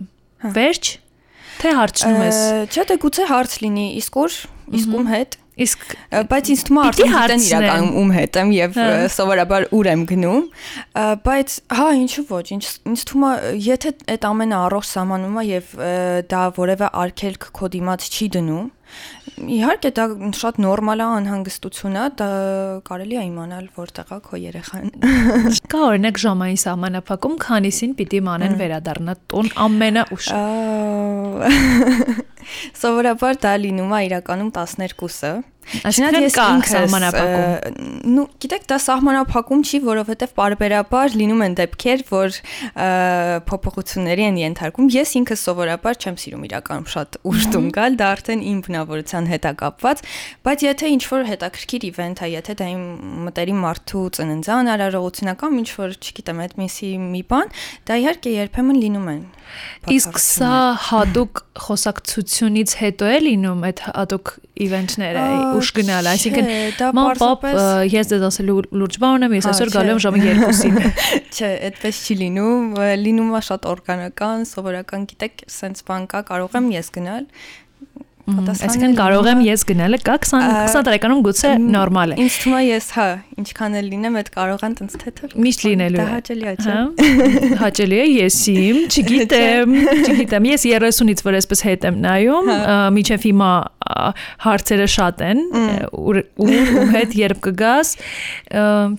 Վերջ 0.55 0.92
Թե 1.64 1.70
հարցնում 1.79 2.18
ես։ 2.24 2.38
Չէ, 2.74 2.85
դե 2.90 2.96
գուցե 3.05 3.27
հարց 3.31 3.55
լինի, 3.62 3.85
իսկ 4.00 4.16
որ, 4.18 4.38
իսկ 4.74 4.96
ում 4.98 5.11
հետ 5.12 5.37
Իսկ 5.54 5.82
բայց 6.30 6.48
ինձ 6.50 6.62
թվում 6.66 6.78
է 6.80 6.84
արդեն 6.88 7.12
գիտեն 7.14 7.44
իրականում 7.46 7.98
ում 8.00 8.08
հետ 8.14 8.38
եմ 8.40 8.48
եւ 8.54 8.78
հա։ 8.80 8.86
սովորաբար 9.14 9.66
ուր 9.78 9.88
եմ 9.92 10.02
գնում, 10.10 10.40
բայց 11.28 11.54
հա 11.78 11.86
ինչու 12.00 12.24
ոչ, 12.30 12.46
ինձ 12.56 12.70
ինձ 12.90 13.04
թվում 13.10 13.26
է 13.28 13.34
եթե 13.68 13.92
այդ 14.16 14.26
ամենը 14.30 14.58
առողջ 14.64 14.88
սահմանում 14.90 15.38
է 15.38 15.44
եւ 15.52 15.70
դա 16.34 16.42
որևէ 16.58 16.90
արգելք 17.04 17.46
քո 17.54 17.70
դիմաց 17.76 18.08
չի 18.10 18.28
դնում, 18.34 18.66
Իհարկե 19.35 19.90
դա 19.97 20.05
շատ 20.38 20.59
նորմալ 20.62 21.01
է 21.03 21.07
անհանգստություն 21.18 21.97
է, 21.99 22.05
դա 22.20 22.29
կարելի 22.87 23.16
է 23.18 23.25
իմանալ 23.29 23.64
որտեղ 23.75 24.12
է 24.14 24.18
քո 24.29 24.38
երեխան։ 24.44 24.92
Կա 25.75 25.81
օրինակ 25.88 26.20
ժամային 26.23 26.61
սահմանափակում, 26.62 27.35
քանիսին 27.44 27.97
պիտի 27.99 28.20
մանեն 28.29 28.55
վերադառնա 28.61 29.16
տուն 29.33 29.51
ամենաուշ։ 29.64 30.31
Սովորաբար 32.81 33.40
դա 33.42 33.55
լինում 33.64 33.94
է 33.99 34.01
իրականում 34.07 34.51
12-ը, 34.55 35.33
Այսինքն 35.88 36.24
ես 36.24 36.37
կա 36.37 36.46
սահմանափակում։ 36.70 37.79
Նու, 38.14 38.24
գիտեք, 38.44 38.66
դա 38.70 38.79
սահմանափակում 38.85 39.62
չի, 39.64 39.81
որովհետև 39.85 40.35
բարբերաբար 40.38 41.16
լինում 41.20 41.44
են 41.44 41.57
դեպքեր, 41.61 42.05
որ 42.11 42.38
փոփոխությունների 43.48 44.27
են 44.29 44.38
ենթարկվում։ 44.44 44.90
Ես 44.94 45.14
ինքս 45.20 45.44
սովորաբար 45.48 46.00
չեմ 46.05 46.18
սիրում 46.24 46.44
իրականում 46.48 46.88
շատ 46.94 47.18
ուշ 47.31 47.48
տուն 47.55 47.68
գալ, 47.74 47.98
դա 48.00 48.11
արդեն 48.14 48.44
իմ 48.44 48.59
բնավորության 48.68 49.31
հետ 49.33 49.48
է 49.48 49.53
կապված, 49.64 50.05
բայց 50.44 50.64
եթե 50.68 50.90
ինչ 50.94 51.03
որ 51.14 51.27
հետաքրքիր 51.33 51.87
իվենթ 51.90 52.24
է, 52.24 52.29
եթե 52.35 52.57
դա 52.61 52.68
իմ 52.74 52.85
մտերիմ 53.24 53.62
մարդու 53.64 54.05
ծննդյան 54.18 54.70
արարողություն 54.74 55.33
է 55.33 55.37
կամ 55.44 55.59
ինչ 55.64 55.70
որ, 55.74 55.96
չգիտեմ, 56.05 56.42
այդպեսի 56.44 56.90
մի 57.05 57.22
բան, 57.31 57.55
դա 57.88 57.98
իհարկե 58.05 58.35
երբեմն 58.35 58.81
լինում 58.85 59.09
են։ 59.14 59.22
Իսկ 59.94 60.20
սա 60.24 60.55
հadoop 60.88 61.42
խոսակցությունից 61.64 62.77
հետո 62.81 63.11
է 63.14 63.18
լինում, 63.29 63.64
այդ 63.68 63.83
հadoop 63.87 64.33
իվենտները 64.54 65.22
ուշ 65.58 65.70
գնալ, 65.74 66.08
այսինքն 66.12 66.50
ման 66.94 67.18
պապ 67.18 67.46
ես 67.90 68.10
դες 68.12 68.26
ասելու 68.28 68.54
լուրջ 68.78 68.98
բան 69.02 69.16
ունեմ, 69.18 69.34
ես 69.40 69.48
այսօր 69.50 69.72
գալու 69.74 69.94
եմ 69.94 70.02
ժամը 70.04 70.20
2-ին։ 70.22 70.78
Չէ, 71.34 71.50
այդպես 71.70 71.98
չի 72.04 72.16
լինում, 72.20 72.68
լինում 73.02 73.34
է 73.34 73.42
շատ 73.48 73.66
օրգանական, 73.72 74.46
սովորական, 74.52 75.08
գիտեք, 75.10 75.44
սենց 75.58 75.82
բան 75.90 76.06
կա, 76.14 76.22
կարող 76.30 76.54
եմ 76.60 76.70
ես 76.76 76.92
գնալ, 76.94 77.26
Այսինքն 78.24 78.94
կարող 78.96 79.26
եմ 79.28 79.40
ես 79.44 79.62
գնալը 79.68 79.98
կա 80.00 80.14
20 80.24 80.44
20 80.72 80.84
տարեկանում 80.87 81.18
գուցե 81.26 81.48
նորմալ 81.60 82.14
է։ 82.14 82.16
Ինձ 82.24 82.37
թվում 82.40 82.54
է 82.56 82.62
ես 82.64 82.87
հա, 82.96 83.04
ինչքան 83.42 83.76
էլ 83.80 83.90
լինեմ, 83.92 84.16
այդ 84.20 84.30
կարող 84.32 84.64
են 84.64 84.76
տենց 84.78 84.94
թեթև։ 85.02 85.34
Միշտ 85.44 85.64
լինելու 85.68 86.00
է։ 86.00 86.04
Դա 86.04 86.14
հաճելի 86.14 86.48
է, 86.48 86.54
չէ։ 86.64 86.76
Հա։ 86.78 87.58
Հաճելի 87.60 87.98
է 88.00 88.06
եսիմ, 88.14 88.78
չգիտեմ, 88.94 89.76
չգիտեմ։ 90.08 90.48
Ես 90.54 90.66
30-ից 90.72 91.24
որ 91.28 91.38
այսպես 91.40 91.64
հետ 91.68 91.87
եմ 91.90 92.00
նայում, 92.04 92.50
հա։ 92.54 92.78
միջև 92.96 93.28
հիմա 93.28 93.52
հարցերը 94.44 94.88
շատ 94.94 95.24
են, 95.28 95.42
ու 95.92 96.24
ու 96.40 96.87
հետ 96.94 97.16
երբ 97.20 97.40
կգաս, 97.44 97.90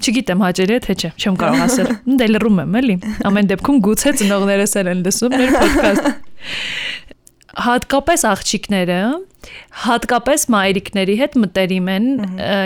չգիտեմ 0.05 0.45
հաճելի 0.45 0.75
է 0.75 0.81
թե 0.85 0.95
չէ, 1.01 1.11
չեմ 1.17 1.39
կարող 1.41 1.63
ասել։ 1.65 1.89
Դե 2.21 2.27
լռում 2.35 2.61
եմ 2.65 2.77
էլի։ 2.81 2.97
Ամեն 3.25 3.49
դեպքում 3.55 3.81
գուցե 3.89 4.13
ծնողներս 4.21 4.77
էլ 4.81 4.91
են 4.93 5.03
լսում 5.05 5.35
մեր 5.35 5.55
ոդքասթ 5.65 6.13
հատկապես 7.55 8.23
աղջիկները 8.27 8.99
հատկապես 9.85 10.43
մայրիկների 10.51 11.15
հետ 11.21 11.35
մտերիմ 11.39 11.89
են 11.93 12.07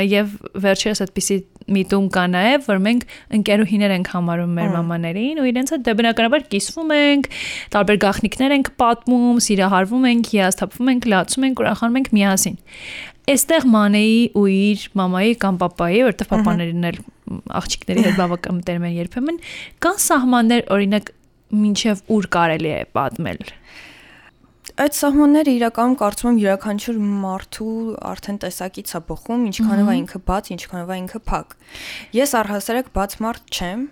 եւ 0.10 0.32
վերջերս 0.64 1.02
այդպիսի 1.06 1.38
միտում 1.76 2.08
կա 2.16 2.24
նաեւ 2.34 2.70
որ 2.70 2.80
մենք 2.86 3.04
ընկերուհիներ 3.38 3.94
ենք 3.98 4.10
համարում 4.16 4.56
մեր 4.58 4.72
մամաներին 4.74 5.42
ու 5.44 5.48
իրենց 5.50 5.74
հետ 5.76 5.84
դե 5.86 5.96
բնականաբար 6.00 6.48
կիսվում 6.56 6.94
ենք 6.96 7.30
տարբեր 7.76 8.00
գաղտնիքներ 8.06 8.56
ենք 8.58 8.72
պատմում 8.82 9.44
սիրահարվում 9.46 10.08
ենք 10.10 10.32
հիասթափվում 10.34 10.92
ենք 10.96 11.08
լացում 11.14 11.48
ենք 11.50 11.64
ուրախանում 11.66 12.00
ենք 12.00 12.12
միասին 12.18 12.60
Այստեղ 13.30 13.66
մանեի 13.70 14.14
ու 14.40 14.44
իր 14.50 14.84
մամայի 14.98 15.34
կամ 15.44 15.58
papayi, 15.62 16.00
որտեղ 16.08 16.30
papaներն 16.32 16.88
էլ 16.90 16.96
աղջիկների 17.60 18.06
հետ 18.08 18.16
բավական 18.18 18.58
մտերիմ 18.58 18.88
են 18.88 18.96
երբեմն, 18.96 19.38
կան 19.86 20.00
սահմաններ, 20.02 20.64
օրինակ, 20.74 21.12
ինչև 21.70 22.02
ուր 22.16 22.30
կարելի 22.34 22.72
է 22.74 22.82
պատմել 22.98 23.44
Այդ 24.80 24.96
սահմանները 24.96 25.54
իրականում 25.58 25.96
կարծում 26.00 26.30
եմ 26.30 26.38
յուրաքանչյուր 26.40 27.00
մարդու 27.24 27.74
արդեն 28.10 28.38
տեսակից 28.46 28.94
է 28.96 29.02
բխում, 29.10 29.44
ինչքանով 29.50 29.92
է 29.92 29.96
ինքը 30.00 30.22
բաց, 30.30 30.52
ինչքանով 30.56 30.94
է 30.96 31.00
ինքը 31.02 31.22
փակ։ 31.28 31.56
Ես 32.16 32.36
առհասարակ 32.40 32.92
բաց 32.96 33.20
մարդ 33.28 33.60
չեմ, 33.60 33.86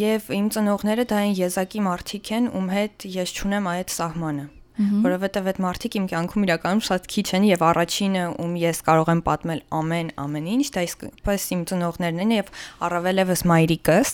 եւ 0.00 0.34
իմ 0.40 0.52
ծնողները 0.56 1.08
դա 1.12 1.22
այն 1.26 1.40
եզակի 1.44 1.88
մարդիկ 1.92 2.36
են, 2.40 2.52
ում 2.56 2.76
հետ 2.80 3.10
ես 3.20 3.40
ճունեմ 3.42 3.74
այդ 3.76 3.98
սահմանը 4.00 4.52
որովհետև 4.76 5.50
այդ 5.50 5.60
մարդիկ 5.66 5.96
իմ 5.96 6.06
կյանքում 6.10 6.46
իրականում 6.46 6.82
շատ 6.86 7.06
քիչ 7.12 7.26
են 7.36 7.46
եւ 7.48 7.64
առաջինը 7.66 8.24
ում 8.44 8.56
ես 8.60 8.82
կարող 8.86 9.10
եմ 9.12 9.22
պատմել 9.26 9.62
ամեն 9.80 10.10
ամեն 10.26 10.50
ինչ, 10.56 10.66
դա 10.76 10.84
իսկապես 10.86 11.46
իմ 11.56 11.62
ծնողներն 11.70 12.22
են 12.26 12.34
եւ 12.36 12.52
առավել 12.86 13.22
եւս 13.22 13.42
մայրիկս, 13.52 14.12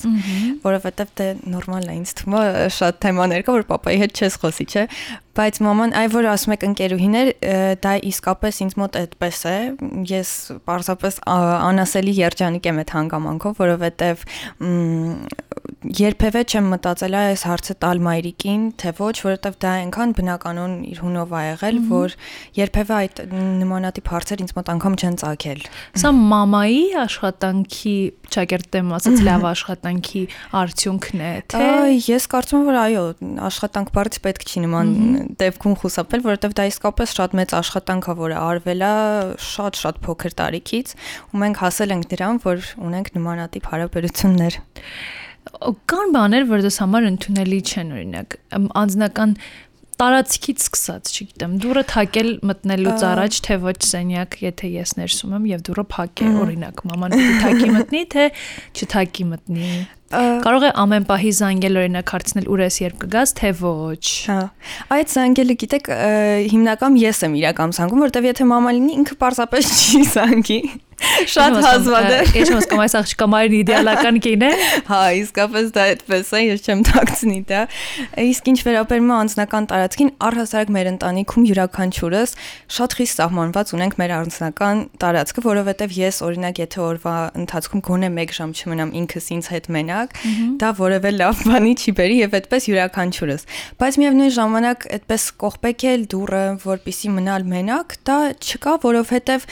որովհետև 0.62 1.12
դե 1.18 1.28
նորմալ 1.52 1.90
է 1.90 1.96
ինձ 2.02 2.14
թվում 2.22 2.70
շատ 2.78 3.02
թեմաներ 3.02 3.46
կա 3.46 3.56
որ 3.58 3.66
papayi 3.72 4.02
հետ 4.02 4.22
չես 4.22 4.38
խոսի, 4.42 4.66
չէ, 4.72 4.86
բայց 5.32 5.58
մաման 5.64 5.94
այ 5.96 6.08
որ 6.12 6.28
ասում 6.32 6.54
եք 6.56 6.64
ընկերուհիներ, 6.68 7.28
դա 7.82 7.92
իսկապես 8.10 8.58
ինձ 8.66 8.74
մոտ 8.82 8.98
այդպես 9.00 9.38
է։ 9.48 9.56
Ես 10.12 10.32
պարզապես 10.68 11.18
անասելի 11.32 12.14
երջանիկ 12.18 12.68
եմ 12.68 12.82
այդ 12.82 12.92
հանգամանքով, 12.98 13.62
որովհետև 13.62 14.26
երբևէ 15.98 16.42
չեմ 16.48 16.68
մտածել 16.72 17.16
այս 17.22 17.44
հարցը 17.48 17.74
տալ 17.82 18.02
մայրիկին, 18.06 18.62
թե 18.82 18.92
ոչ, 18.98 19.14
որովհետև 19.26 19.58
դա 19.62 19.72
այնքան 19.82 20.14
բնականon 20.18 20.74
իր 20.92 21.02
հունով 21.02 21.32
ա 21.32 21.42
եղել, 21.46 21.80
որ 21.92 22.16
երբևէ 22.58 22.96
այդ 22.98 23.22
նմանատիպ 23.62 24.10
հարցեր 24.12 24.42
ինձ 24.42 24.54
մոտ 24.58 24.72
անգամ 24.72 24.98
չեն 25.02 25.18
ծագել։ 25.22 25.62
Սա 26.02 26.12
մամայի 26.18 26.82
աշխատանքի, 27.02 27.96
ճակերտեմ 28.32 28.92
ասած 28.98 29.22
լավ 29.28 29.46
աշխատանքի 29.52 30.22
արդյունքն 30.62 31.22
է, 31.22 31.32
թե 31.52 31.66
Ես 32.02 32.26
կարծում 32.32 32.62
եմ, 32.62 32.68
որ 32.68 32.78
այո, 32.82 33.02
աշխատանք 33.46 33.90
բառից 33.94 34.18
պետք 34.24 34.44
չի 34.48 34.62
նման 34.64 34.92
դեպքում 35.42 35.74
խուսափել, 35.82 36.22
որովհետև 36.26 36.54
դա 36.58 36.66
իսկապես 36.72 37.14
շատ 37.18 37.36
մեծ 37.38 37.54
աշխատանք 37.58 38.08
է, 38.08 38.14
որը 38.22 38.38
արվել 38.42 38.84
է 38.86 38.92
շատ-շատ 39.46 40.00
փոքր 40.06 40.36
տարիքից, 40.40 40.94
ու 41.32 41.42
մենք 41.42 41.62
հասել 41.62 41.96
ենք 41.96 42.08
դրան, 42.12 42.40
որ 42.46 42.70
ունենք 42.88 43.12
նմանատիպ 43.18 43.68
հարաբերություններ 43.72 44.58
կան 45.90 46.14
բաներ, 46.14 46.46
որ 46.50 46.64
դες 46.64 46.78
համար 46.82 47.06
ընդունելի 47.12 47.60
չեն, 47.72 47.92
օրինակ, 47.96 48.36
անձնական 48.82 49.36
տարածքից 50.02 50.62
սկսած, 50.64 51.10
չգիտեմ, 51.12 51.56
դուրը 51.62 51.82
թակել 51.92 52.30
մտնելուց 52.48 53.04
առաջ, 53.06 53.38
թե 53.46 53.56
ոչ 53.62 53.76
սենյակ, 53.86 54.36
եթե 54.42 54.70
ես 54.72 54.94
ներսում 54.98 55.34
եմ 55.38 55.48
եւ 55.52 55.64
դուրը 55.68 55.84
փակ 55.92 56.22
է, 56.22 56.30
օրինակ, 56.42 56.82
մաման 56.90 57.14
պիտի 57.18 57.36
թակի 57.42 57.68
մտնի, 57.76 58.02
թե 58.14 58.24
չթակի 58.72 59.26
մտնի։ 59.32 59.68
Կարող 60.12 60.66
է 60.68 60.70
ամեն 60.82 61.06
պահի 61.08 61.30
զանգել 61.38 61.78
օրինակ 61.82 62.12
հարցնել 62.12 62.48
ուր 62.52 62.62
ես 62.66 62.78
երբ 62.82 62.96
կգաս, 63.04 63.34
թե 63.38 63.52
ոչ։ 63.62 64.04
Հա։ 64.28 64.38
Այդ 64.98 65.12
զանգելը 65.16 65.58
գիտեք, 65.62 65.90
հիմնական 66.52 67.00
ես 67.00 67.24
եմ 67.28 67.36
իրական 67.40 67.76
զանգում, 67.78 68.06
որտեվ 68.06 68.30
եթե 68.32 68.48
մամա 68.52 68.74
լինի, 68.76 68.96
ինքը 69.02 69.20
պարզապես 69.24 69.74
չի 69.82 70.02
զանգի։ 70.12 70.58
Շատ 71.02 71.56
հազվադ 71.62 72.08
է։ 72.12 72.18
Ես 72.36 72.50
չեմ 72.50 72.56
հասկանում 72.56 72.82
այս 72.82 72.94
աղջիկը 72.98 73.26
մայրն 73.32 73.56
իդեալական 73.58 74.18
կին 74.22 74.44
է։ 74.46 74.50
Հա, 74.86 75.00
իսկապես 75.18 75.70
դա 75.74 75.86
այդպես 75.92 76.30
է, 76.32 76.42
ես 76.46 76.62
չեմ 76.62 76.82
տակցնի 76.88 77.38
դա։ 77.48 77.62
Իսկ 78.22 78.50
ինչ 78.52 78.58
վերաբերում 78.68 79.10
է 79.10 79.16
անձնական 79.18 79.68
տարածքին, 79.72 80.12
առհասարակ 80.28 80.72
մեր 80.76 80.90
ընտանիքում 80.92 81.46
յուրաքանչյուրս 81.50 82.34
շատ 82.76 82.96
խիստ 82.98 83.22
սահմանված 83.22 83.74
ունենք 83.76 83.98
մեր 84.02 84.14
անձնական 84.18 84.82
տարածքը, 85.02 85.44
որովհետև 85.48 85.96
ես 85.98 86.20
օրինակ 86.22 86.62
եթե 86.62 86.82
օրվա 86.86 87.16
ընթացքում 87.42 87.84
գոնե 87.88 88.10
1 88.22 88.36
ժամ 88.38 88.50
չմնամ 88.62 88.94
ինքս 89.02 89.26
ինձ 89.32 89.50
հետ 89.52 89.66
մենակ, 89.72 90.01
դա 90.62 90.70
որևէ 90.78 91.12
լավ 91.16 91.42
բանի 91.48 91.72
չի 91.82 91.94
բերի 91.98 92.16
եւ 92.22 92.36
այդպես 92.38 92.68
յուրաքանչյուրս։ 92.72 93.46
Բայց 93.82 93.98
միևնույն 94.02 94.32
ժամանակ 94.36 94.86
այդպես 94.96 95.22
կողպեկել 95.42 96.06
դուրը, 96.12 96.42
որպիսի 96.62 97.12
մնալ 97.16 97.46
մենակ, 97.52 97.96
դա 98.08 98.18
չկա, 98.42 98.74
որովհետև 98.82 99.46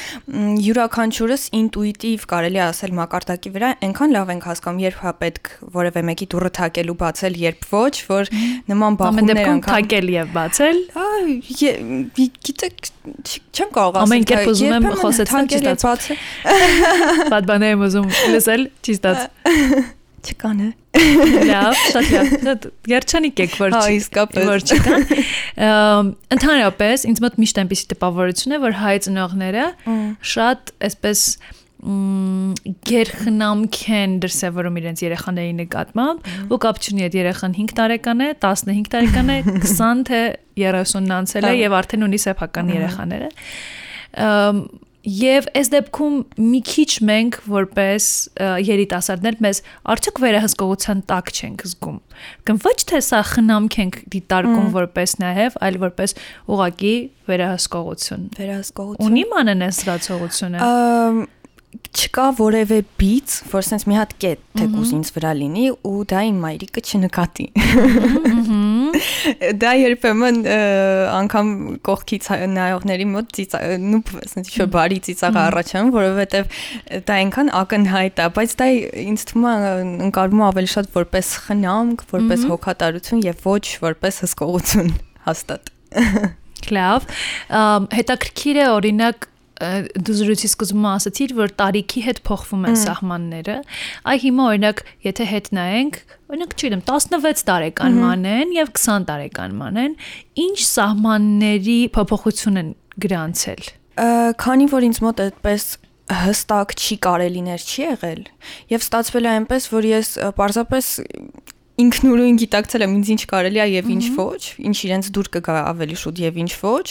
յուրաքանչյուրս 0.70 1.44
ինտուիտիվ 1.60 2.26
կարելի 2.30 2.62
ասել 2.66 2.94
մակարդակի 3.00 3.52
վրա 3.54 3.70
այնքան 3.90 4.14
լավ 4.16 4.32
ենք 4.34 4.48
հասկանում, 4.50 4.82
երբ 4.86 5.00
հա 5.00 5.12
պետք 5.20 5.52
որևէ 5.76 6.04
մեկի 6.10 6.28
դուռը 6.34 6.50
թակել 6.60 6.90
ու 6.90 6.98
բացել, 7.00 7.38
երբ 7.40 7.68
ոչ, 7.70 7.94
որ 8.10 8.32
նման 8.70 8.98
բախումներ 9.00 9.40
անգամ 9.50 9.62
թակել 9.70 10.10
եւ 10.14 10.34
բացել։ 10.36 10.82
Գիտեք, 12.50 12.90
չեմ 13.20 13.70
կարող 13.76 14.00
ասել։ 14.00 14.08
Ամեն 14.08 14.26
կերպ 14.30 14.50
ուզում 14.50 14.74
եմ 14.76 14.88
խոսեցնել, 15.00 15.48
չի 15.50 15.60
ստացվում։ 15.60 16.20
Բադ 17.34 17.48
բաներ 17.52 17.74
եմ 17.76 17.86
ուզում 17.88 18.12
լսել, 18.34 18.68
չի 18.84 18.98
ստացվում 18.98 19.88
չկան 20.30 20.60
է։ 20.64 20.70
Լավ, 21.50 21.78
շատ 21.92 22.10
լավ։ 22.46 22.66
Երջանիկ 22.94 23.42
եք, 23.44 23.54
որ 23.60 23.76
հա, 23.76 23.84
իսկապես 24.00 24.50
որ 24.50 24.66
չկան։ 24.66 25.06
Ընդհանրապես 26.36 27.06
ինձ 27.10 27.22
մոտ 27.24 27.40
միշտ 27.44 27.62
այնպեսի 27.62 27.88
տպավորություն 27.94 28.56
է, 28.56 28.60
որ 28.66 28.76
հայ 28.80 28.94
ծնողները 29.06 29.64
շատ 30.34 30.74
այսպես 30.90 31.24
գերխնամք 31.80 33.76
են 33.96 34.16
դրսևորում 34.20 34.74
իրենց 34.82 35.02
երեխաների 35.06 35.52
նկատմամբ 35.62 36.26
ու 36.52 36.58
կապ 36.60 36.80
չունի 36.84 37.06
այդ 37.06 37.16
երեխան 37.16 37.54
5 37.56 37.72
տարեկան 37.78 38.20
է, 38.20 38.28
15 38.44 38.90
տարեկան 38.92 39.32
է, 39.32 39.38
20 39.64 40.04
թե 40.10 40.20
30-ն 40.60 41.14
անցել 41.16 41.48
է 41.48 41.54
եւ 41.56 41.76
արդեն 41.80 42.04
ունի 42.10 42.20
սեփական 42.26 42.72
երեխաները 42.76 43.30
Եվ 45.00 45.46
այս 45.56 45.70
դեպքում 45.72 46.16
մի 46.44 46.60
քիչ 46.68 46.90
մենք 47.08 47.38
որպես 47.48 48.08
երիտասարդներ 48.66 49.38
մեզ 49.46 49.60
արդյոք 49.94 50.20
վերահսկողության 50.24 51.00
տակ 51.08 51.32
չենք 51.40 51.64
զգում։ 51.70 51.96
Կամ 52.50 52.60
ոչ 52.66 52.76
թե 52.90 53.00
սա 53.08 53.20
խնամք 53.30 53.78
ենք 53.80 53.98
դիտարկում 54.12 54.68
որպես 54.76 55.16
նաև, 55.24 55.58
այլ 55.64 55.80
որպես 55.88 56.16
ուղակի 56.52 56.94
վերահսկողություն։ 57.32 58.30
Վերահսկողություն։ 58.36 59.08
Ունի 59.08 59.26
մանեն 59.32 59.68
այս 59.70 59.80
զգացողությունը 59.80 61.28
չկա 61.70 62.26
որևէ 62.38 62.78
բիծ, 62.98 63.34
որ 63.50 63.66
sense 63.66 63.86
մի 63.86 63.96
հատ 63.98 64.14
կետ 64.22 64.40
թեկուզ 64.58 64.90
ինձ 64.96 65.10
վրա 65.14 65.32
լինի 65.38 65.66
ու 65.86 66.00
դա 66.10 66.22
իմ 66.26 66.40
մայրիկը 66.42 66.82
չնկատի։ 66.82 67.46
Դա 69.60 69.72
երբեմն 69.80 70.40
անգամ 71.14 71.52
կողքից 71.86 72.28
նայողների 72.54 73.06
մոտ 73.10 73.40
նուպ 73.84 74.12
sense 74.30 74.50
ինչ-որ 74.50 74.70
բարի 74.74 74.98
ծիծաղ 75.06 75.38
առաջանում, 75.44 75.92
որովհետև 75.96 76.58
դա 77.08 77.18
այնքան 77.20 77.52
ակնհայտ 77.60 78.22
է, 78.24 78.28
բայց 78.36 78.54
դա 78.60 78.68
ինձ 79.06 79.26
թվում 79.30 79.48
է 79.50 79.54
ընկալվում 80.08 80.44
ավելի 80.50 80.72
շատ 80.74 80.92
որպես 80.98 81.32
խնամք, 81.46 82.04
որպես 82.14 82.46
հոգատարություն 82.50 83.24
եւ 83.26 83.48
ոչ 83.50 83.64
որպես 83.86 84.22
հսկողություն 84.26 84.94
հաստատ։ 85.30 85.74
Լավ, 86.70 87.06
հետաքրքիր 87.96 88.58
է 88.60 88.66
օրինակ 88.76 89.29
դու 89.60 90.16
զրույցի 90.20 90.48
սկզբում 90.50 90.86
ասացիր, 90.90 91.34
որ 91.36 91.52
տարիքի 91.60 92.02
հետ 92.06 92.20
փոխվում 92.26 92.62
են 92.70 92.78
սահմանները։ 92.80 93.56
Այ 94.08 94.16
հիմա 94.24 94.46
օրինակ, 94.54 94.82
եթե 95.04 95.26
հետ 95.30 95.50
նայենք, 95.58 95.98
օրինակ, 96.30 96.54
չգիտեմ, 96.56 96.82
16 96.88 97.44
տարեկան 97.50 98.00
մանեն 98.00 98.54
եւ 98.56 98.72
20 98.80 99.06
տարեկան 99.10 99.58
մանեն, 99.60 99.98
ինչ 100.46 100.58
սահմանների 100.70 101.78
փոփոխություն 101.98 102.60
են 102.62 102.74
գրանցել։ 103.04 103.70
Քանի 104.40 104.66
որ 104.72 104.88
ինձ 104.90 105.00
մոտ 105.04 105.24
այդպես 105.28 105.70
հստակ 106.10 106.72
չի 106.74 106.96
կարելիներ 107.06 107.64
չի 107.64 107.82
եղել 107.84 108.22
եւ 108.72 108.84
ստացվել 108.84 109.26
է 109.26 109.32
այնպես 109.36 109.66
որ 109.70 109.86
ես 109.90 110.08
պարզապես 110.38 110.88
ինքնուրույն 111.80 112.38
գիտակցել 112.40 112.84
եմ 112.86 112.96
ինձ 112.98 113.10
ինչ 113.14 113.22
կարելի 113.30 113.60
է 113.60 113.66
եւ 113.70 113.88
ինչ 113.94 114.04
ոչ, 114.16 114.42
ինչ 114.70 114.76
իրենց 114.88 115.10
դուր 115.16 115.30
կգա 115.36 115.56
ավելի 115.70 115.96
շուտ 116.00 116.20
եւ 116.24 116.38
ինչ 116.44 116.52
ոչ։ 116.60 116.86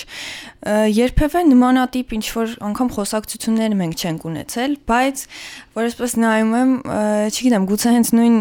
Երբևէ 1.00 1.44
նմանատիպ 1.50 2.18
ինչ 2.20 2.26
որ 2.40 2.58
անգամ 2.70 2.92
խոսակցություններ 2.98 3.78
մենք 3.80 4.04
չենք 4.04 4.28
ունեցել, 4.30 4.76
բայց 4.90 5.24
որ 5.80 5.90
այսպես 5.90 6.18
նայում 6.26 6.54
եմ, 6.60 6.74
չգիտեմ, 7.30 7.70
գուցե 7.70 7.96
հենց 8.00 8.14
նույն 8.20 8.38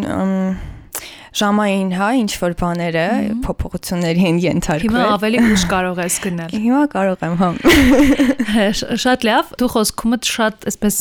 ժամային, 1.38 1.90
հա, 1.94 2.08
ինչ 2.22 2.32
որ 2.40 2.54
բաները 2.58 3.04
փոփոխությունների 3.44 4.24
են 4.28 4.40
ենթարկվել։ 4.42 4.96
Հիմա 4.96 5.12
ավելի 5.18 5.42
ուշ 5.52 5.64
կարող 5.70 6.00
ես 6.02 6.16
գնել։ 6.24 6.54
Հիմա 6.64 6.82
կարող 6.94 7.24
եմ, 7.28 7.36
հա։ 7.42 7.50
Շատ 9.04 9.26
լավ, 9.28 9.52
դու 9.60 9.70
խոսքումդ 9.74 10.30
շատ 10.32 10.68
այսպես 10.72 11.00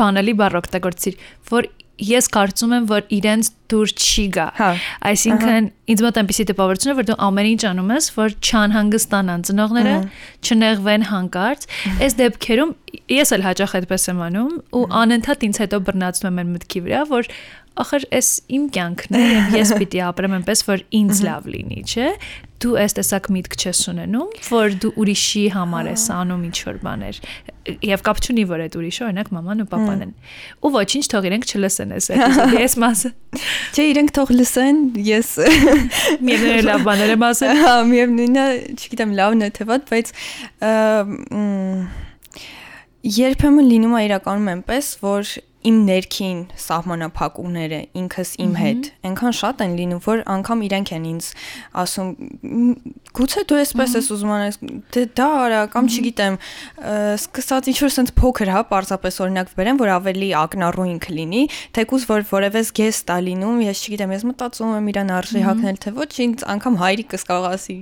բանալի 0.00 0.34
բառ 0.40 0.58
օգտագործիր, 0.62 1.18
որ 1.50 1.70
ես 2.00 2.28
կարծում 2.34 2.72
եմ, 2.74 2.86
որ 2.90 3.04
իրենց 3.14 3.50
դուր 3.70 3.92
չի 3.94 4.24
գա։ 4.34 4.46
Հա։ 4.58 4.68
Այսինքն 5.10 5.68
ինձ 5.94 6.02
մոտ 6.04 6.18
այնպեսի 6.20 6.46
տպավորություն 6.50 6.92
է, 6.92 6.96
որ 6.98 7.06
դու 7.10 7.16
ամեն 7.26 7.48
ինչ 7.50 7.62
անում 7.70 7.92
ես, 7.94 8.08
որ 8.18 8.34
չանհանգստանան 8.44 9.44
ծնողները, 9.48 9.96
չնեղվեն 10.44 11.06
հանկարծ։ 11.10 11.66
Այս 12.04 12.16
դեպքերում 12.20 12.74
ես 13.14 13.34
էլ 13.34 13.46
հաճախ 13.46 13.76
այդպես 13.78 14.08
եմ 14.10 14.24
անում 14.28 14.54
ու 14.74 14.84
անընդհատ 15.04 15.46
ինձ 15.48 15.60
հետո 15.64 15.80
բռնացնում 15.88 16.40
եմ 16.44 16.52
մտքի 16.54 16.84
վրա, 16.84 17.04
որ 17.14 17.30
ախր 17.82 18.04
էս 18.14 18.28
իմ 18.54 18.66
կյանքն 18.74 19.16
է 19.18 19.22
եւ 19.24 19.54
ես 19.58 19.72
պիտի 19.80 20.02
ապրեմ 20.08 20.36
այնպես 20.38 20.64
որ 20.68 20.84
ինձ 21.00 21.22
լավ 21.26 21.48
լինի, 21.54 21.80
չէ՞։ 21.90 22.10
Դու 22.64 22.76
այս 22.80 22.94
տեսակ 22.96 23.26
միտք 23.34 23.56
չես 23.60 23.80
ունենում, 23.92 24.28
որ 24.46 24.76
դու 24.80 24.92
ուրիշի 25.02 25.42
համար 25.52 25.88
ես 25.90 26.04
անում 26.14 26.44
ինչ 26.48 26.58
որ 26.64 26.78
բաներ 26.84 27.18
եւ 27.64 28.02
կապ 28.04 28.20
չունի 28.24 28.44
որ 28.48 28.62
այդ 28.64 28.74
ուրիշը 28.78 29.04
օրինակ 29.08 29.28
մաման 29.34 29.64
ու 29.64 29.66
papan 29.72 30.04
են։ 30.04 30.12
Ու 30.64 30.70
ոչինչ 30.74 31.04
թող 31.12 31.28
իրենք 31.28 31.46
չլսեն 31.48 31.94
այս 31.96 32.08
էպիզոդի 32.14 32.60
այս 32.64 32.76
մասը։ 32.84 33.10
Չէ, 33.74 33.86
իրենք 33.90 34.12
թող 34.18 34.32
լսեն, 34.38 34.82
ես 35.08 35.30
միևնույն 36.28 36.68
լավ 36.68 36.84
բաներ 36.88 37.14
եմ 37.14 37.24
ասել։ 37.30 37.62
Հա, 37.64 37.74
միևնույնն 37.88 38.40
է, 38.44 38.46
չգիտեմ, 38.74 39.16
լավն 39.20 39.44
է 39.44 39.50
թե 39.56 39.68
վատ, 39.72 39.88
բայց 39.94 40.12
երբեմն 43.14 43.66
լինում 43.72 43.96
է 43.96 44.04
իրականում 44.08 44.52
այնպես, 44.54 44.92
որ 45.04 45.32
իմ 45.64 45.76
ներքին 45.88 46.40
սահմանափակումները 46.60 47.78
ինքս 48.00 48.30
իմ 48.44 48.52
հետ 48.60 48.88
այնքան 49.08 49.36
շատ 49.38 49.62
են 49.64 49.76
լինում 49.78 50.00
որ 50.04 50.22
անգամ 50.34 50.64
իրենք 50.66 50.90
են 50.96 51.06
ինձ 51.10 51.28
ասում 51.82 52.10
գուցե 53.14 53.44
դու 53.48 53.60
էսպես 53.62 53.94
ես 53.96 54.10
ուզում 54.14 54.32
անես 54.34 54.58
դե 54.94 55.04
դա 55.18 55.28
արա 55.44 55.60
կամ 55.74 55.88
չգիտեմ 55.94 56.36
սկսած 56.84 57.70
ինչ 57.72 57.76
որ 57.84 57.94
sense 57.94 58.14
փոքր 58.18 58.52
հա 58.54 58.62
պարզապես 58.72 59.20
օրինակ 59.24 59.52
վերեմ 59.54 59.80
որ 59.80 59.92
ավելի 59.94 60.28
ակնառու 60.42 60.86
ինքը 60.94 61.14
լինի 61.18 61.42
թեկուզ 61.78 62.06
որ 62.10 62.26
որևէ 62.34 62.62
գես 62.80 63.00
տա 63.08 63.18
լինում 63.28 63.62
ես 63.64 63.82
չգիտեմ 63.84 64.14
ես 64.14 64.26
մտածում 64.28 64.74
եմ 64.74 64.90
իրան 64.94 65.12
արժի 65.14 65.44
հակնել 65.48 65.80
թե 65.84 65.94
ոչ 65.94 66.10
ինձ 66.24 66.44
անգամ 66.54 66.78
հայրիկս 66.82 67.26
կարող 67.30 67.48
ասի 67.54 67.76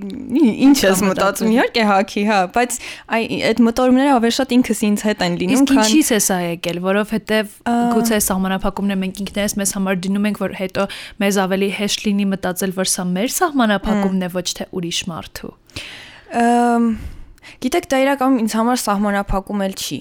ինչ 0.69 0.77
ես 0.83 1.03
մտածում 1.09 1.53
իհարկե 1.53 1.87
հակի 1.89 2.25
հա 2.29 2.39
բայց 2.53 2.79
այդ 3.17 3.63
մտորումները 3.67 4.13
ավելի 4.13 4.35
շատ 4.37 4.55
ինքս 4.59 4.83
ինձ 4.89 5.05
հետ 5.09 5.25
են 5.27 5.37
լինում 5.43 5.67
քան 5.73 5.81
Իսկ 5.83 5.93
ինչի՞ս 5.93 6.13
է 6.13 6.19
սա 6.27 6.39
եկել 6.43 6.81
որովհետև 6.83 7.57
գուցե 7.93 8.19
սահմանափակումները 8.27 9.01
մենք 9.03 9.21
ինքներս 9.23 9.57
մեզ 9.59 9.73
համար 9.77 9.99
դնում 10.05 10.29
ենք, 10.29 10.39
որ 10.43 10.55
հետո 10.59 10.87
մեզ 11.23 11.39
ավելի 11.43 11.69
հեշտ 11.79 12.07
լինի 12.07 12.29
մտածել, 12.33 12.75
որ 12.77 12.91
սա 12.93 13.05
մեր 13.13 13.35
սահմանափակումն 13.39 14.23
է, 14.27 14.31
ոչ 14.33 14.47
թե 14.59 14.69
ուրիշ 14.79 15.03
մարդու։ 15.13 15.53
Գիտեք, 17.63 17.87
դա 17.91 17.97
իրականում 18.03 18.41
ինձ 18.43 18.57
համար 18.59 18.83
սահմանափակում 18.83 19.63
էլ 19.67 19.77
չի 19.83 19.99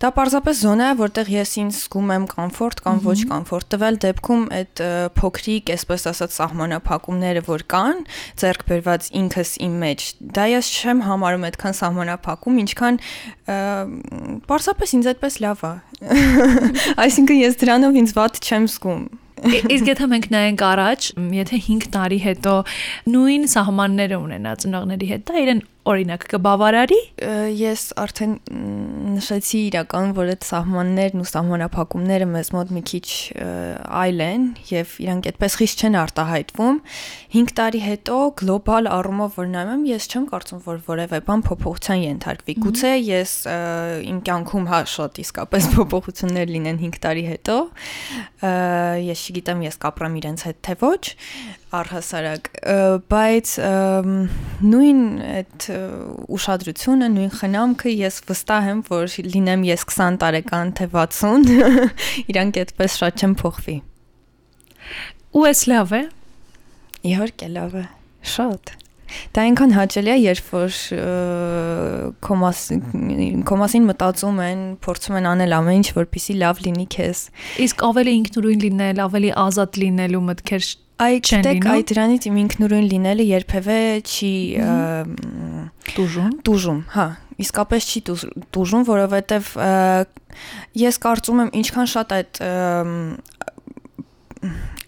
Դա 0.00 0.10
պարզապես 0.16 0.60
զոնա 0.64 0.88
է, 0.90 0.96
որտեղ 1.00 1.30
ես 1.34 1.52
ինձ 1.60 1.78
զգում 1.80 2.12
եմ 2.16 2.26
կոմֆորտ 2.30 2.82
կամ 2.86 3.00
ոչ 3.06 3.18
կոմֆորտ։ 3.30 3.68
Տվյալ 3.74 3.98
դեպքում 4.04 4.44
այդ 4.60 4.82
փոքրիկ, 5.20 5.72
այսպես 5.76 6.06
ասած, 6.10 6.36
սահմանափակումները, 6.40 7.44
որ 7.50 7.64
կան, 7.74 8.04
ձեռք 8.40 8.66
բերված 8.70 9.08
ինքս 9.20 9.54
իմ 9.66 9.74
մեջ, 9.84 10.06
դա 10.40 10.44
ես 10.54 10.70
չեմ 10.80 11.02
համարում 11.08 11.48
այդքան 11.50 11.78
սահմանափակում, 11.80 12.60
ինչքան 12.64 13.00
պարզապես 14.50 14.94
ինձ 15.00 15.10
այդպես 15.14 15.40
լավ 15.46 15.64
է։ 15.70 15.74
Այսինքն 17.04 17.40
ես 17.40 17.58
դրանով 17.60 18.00
ինձ 18.00 18.14
վատ 18.20 18.40
չեմ 18.46 18.70
զգում։ 18.70 19.02
Իսկ 19.40 19.88
եթե 19.88 20.06
մենք 20.10 20.26
նայենք 20.34 20.62
առաջ, 20.68 21.06
եթե 21.32 21.58
5 21.66 21.86
տարի 21.94 22.18
հետո 22.26 22.54
նույն 23.14 23.46
սահմանները 23.54 24.18
ունենա 24.20 24.52
ծնողների 24.64 25.08
հետ, 25.10 25.22
դա 25.30 25.44
իրեն 25.44 25.62
օրինակ 25.90 26.24
կբավարարի 26.30 26.98
ես 27.60 27.82
արդեն 28.00 28.34
նշեցի 29.16 29.60
իրական 29.70 30.12
որ 30.16 30.32
այդ 30.34 30.46
սահմաններն 30.48 31.22
ու 31.22 31.28
սահմանափակումները 31.30 32.28
մեզ 32.30 32.50
մոտ 32.54 32.72
մի 32.76 32.82
քիչ 32.90 33.06
այլ 34.00 34.22
են 34.26 34.46
եւ 34.70 34.94
իրանք 35.04 35.28
այդպես 35.30 35.56
խիստ 35.60 35.84
չեն 35.84 35.98
արտահայտվում 36.00 36.80
5 37.34 37.54
տարի 37.60 37.82
հետո 37.86 38.18
գլոբալ 38.40 38.90
առումով 38.90 39.38
որ 39.40 39.50
նայում 39.54 39.72
եմ 39.74 39.84
ես 39.90 40.08
չեմ 40.10 40.26
կարծում 40.30 40.62
որ 40.66 40.80
որևէ 40.90 41.20
բան 41.30 41.44
փոփոխության 41.50 42.04
ենթարկվի 42.06 42.56
գուցե 42.64 42.92
ես 43.10 43.34
իմ 44.10 44.20
կյանքում 44.30 44.68
հա 44.70 44.80
շատ 44.94 45.22
իսկապես 45.24 45.70
փոփոխություններ 45.76 46.54
լինեն 46.54 46.82
5 46.84 47.00
տարի 47.06 47.24
հետո 47.30 47.58
ես 49.10 49.24
չգիտեմ 49.30 49.64
ես 49.68 49.80
կապրեմ 49.84 50.20
իրենց 50.20 50.46
հետ 50.50 50.62
թե 50.66 50.78
ոչ 50.80 51.02
առհասարակ 51.70 52.48
բայց 53.10 53.52
նույն 54.70 55.02
այդ 55.30 55.66
ուշադրությունը, 56.36 57.08
նույն 57.14 57.32
խնամքը 57.38 57.94
ես 57.94 58.18
վստահ 58.30 58.68
եմ, 58.72 58.82
որ 58.90 59.14
լինեմ 59.36 59.64
ես 59.68 59.86
20 59.92 60.18
տարեկան 60.24 60.74
թե 60.80 60.88
60, 60.96 61.54
իրանք 62.34 62.60
այդպես 62.64 62.98
շատ 63.04 63.22
չեն 63.22 63.38
փոխվի։ 63.44 63.76
Ու 65.30 65.46
էս 65.50 65.64
լավ 65.70 65.96
է։ 66.00 66.02
Իհարկե 67.10 67.50
լավ 67.54 67.80
է։ 67.80 67.86
Շատ։ 68.34 68.76
Դա 69.34 69.42
այնքան 69.46 69.72
հաճելի 69.74 70.10
է, 70.10 70.16
երբ 70.22 70.50
որ 70.54 70.76
կոմասին 72.26 73.40
կոմասին 73.48 73.88
մտածում 73.88 74.38
են, 74.44 74.60
փորձում 74.84 75.18
են 75.20 75.26
անել 75.30 75.56
ամեն 75.56 75.80
ինչ, 75.80 75.88
որպեսզի 75.96 76.36
լավ 76.42 76.62
լինի 76.66 76.86
քեզ։ 76.94 77.22
Իսկ 77.66 77.84
ավելի 77.90 78.14
ինքնուրույն 78.20 78.62
լինել, 78.66 79.02
ավելի 79.06 79.32
ազատ 79.44 79.80
լինելու 79.82 80.22
մտքեր 80.30 80.68
Այ 81.00 81.20
գիտեք, 81.24 81.66
այ 81.72 81.82
դրանից 81.88 82.26
իմ 82.28 82.38
ինքնուրույն 82.42 82.86
լինելը 82.90 83.24
երբևէ 83.30 83.76
չի 84.04 84.32
դուժում։ 85.96 86.32
Դուժում, 86.44 86.80
հա, 86.92 87.06
իսկապես 87.44 87.88
չի 87.88 88.02
դուժում, 88.52 88.84
որովհետև 88.90 89.48
ես 90.82 91.00
կարծում 91.06 91.42
եմ 91.46 91.52
ինչքան 91.60 91.90
շատ 91.94 92.14
այդ 92.18 92.42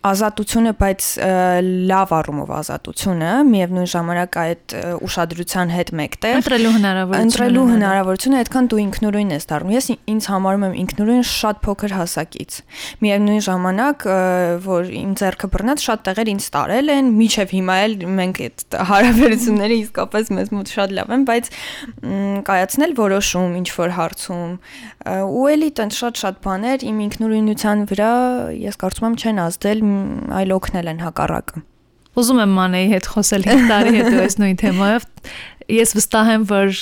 ազատությունը, 0.03 0.71
բայց 0.81 1.09
լավ 1.87 2.13
առումով 2.17 2.49
ազատությունը, 2.59 3.31
միևնույն 3.47 3.89
ժամանակ 3.93 4.39
այդ 4.43 4.75
ուշադրության 5.07 5.73
հետ 5.73 5.93
մեկտեղ 6.01 6.39
ընտրելու 6.41 6.73
հնարավորությունը 6.77 7.29
ընտրելու 7.29 7.67
հնարավորությունը 7.73 8.41
այդքան 8.43 8.69
դու 8.73 8.81
ինքնուրույն 8.83 9.31
ես 9.33 9.47
դառնում։ 9.53 9.75
Ես 9.77 9.87
ինձ 10.13 10.27
համարում 10.33 10.67
եմ 10.67 10.75
ինքնուրույն 10.83 11.23
շատ 11.33 11.63
փոքր 11.63 11.95
հասակից։ 12.03 12.59
Միևնույն 13.03 13.43
ժամանակ, 13.47 14.07
որ 14.67 14.91
իմ 15.03 15.13
ձեռքը 15.23 15.51
բռնած 15.55 15.87
շատ 15.87 16.05
տեղեր 16.11 16.33
ինձ 16.33 16.49
տարել 16.57 16.93
են, 16.93 17.13
միչև 17.23 17.55
հիմա 17.63 17.77
էլ 17.87 17.97
մենք 18.19 18.43
այդ 18.43 18.77
հարաբերությունները 18.91 19.79
իսկապես 19.83 20.33
մեզ 20.33 20.53
մոտ 20.57 20.73
շատ 20.73 20.97
լավ 20.99 21.13
են, 21.13 21.27
բայց 21.31 21.51
կայացնել 22.51 22.97
որոշում 23.03 23.57
ինչ 23.63 23.69
որ 23.79 23.95
հարցում 24.03 24.53
ու 25.03 25.47
էլի 25.53 25.71
տենց 25.79 25.99
շատ-շատ 26.03 26.37
բաներ 26.43 26.85
իմ 26.91 27.01
ինքնուրույնության 27.07 27.87
վրա 27.93 28.13
ես 28.63 28.79
կարծում 28.83 29.09
եմ 29.09 29.17
չեն 29.23 29.41
ազդել 29.43 29.83
այլ 30.39 30.55
օգնել 30.57 30.91
են 30.93 31.03
հակառակը։ 31.07 31.63
Ուզում 32.23 32.41
եմ 32.43 32.57
Մանեի 32.59 32.89
հետ 32.93 33.09
խոսել 33.13 33.47
5 33.49 33.63
տարի 33.73 33.93
հետո 33.99 34.17
այս 34.23 34.39
նույն 34.43 34.59
թեմայով։ 34.63 35.07
Ես 35.73 35.95
վստահ 35.97 36.33
եմ, 36.37 36.49
որ 36.53 36.75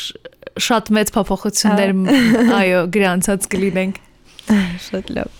շատ 0.66 0.90
մեծ 0.98 1.12
փոփոխություններ 1.16 1.94
այո 2.60 2.80
գրանցած 2.96 3.50
կլինենք։ 3.54 4.00
Շատ 4.90 5.14
լավ։ 5.18 5.39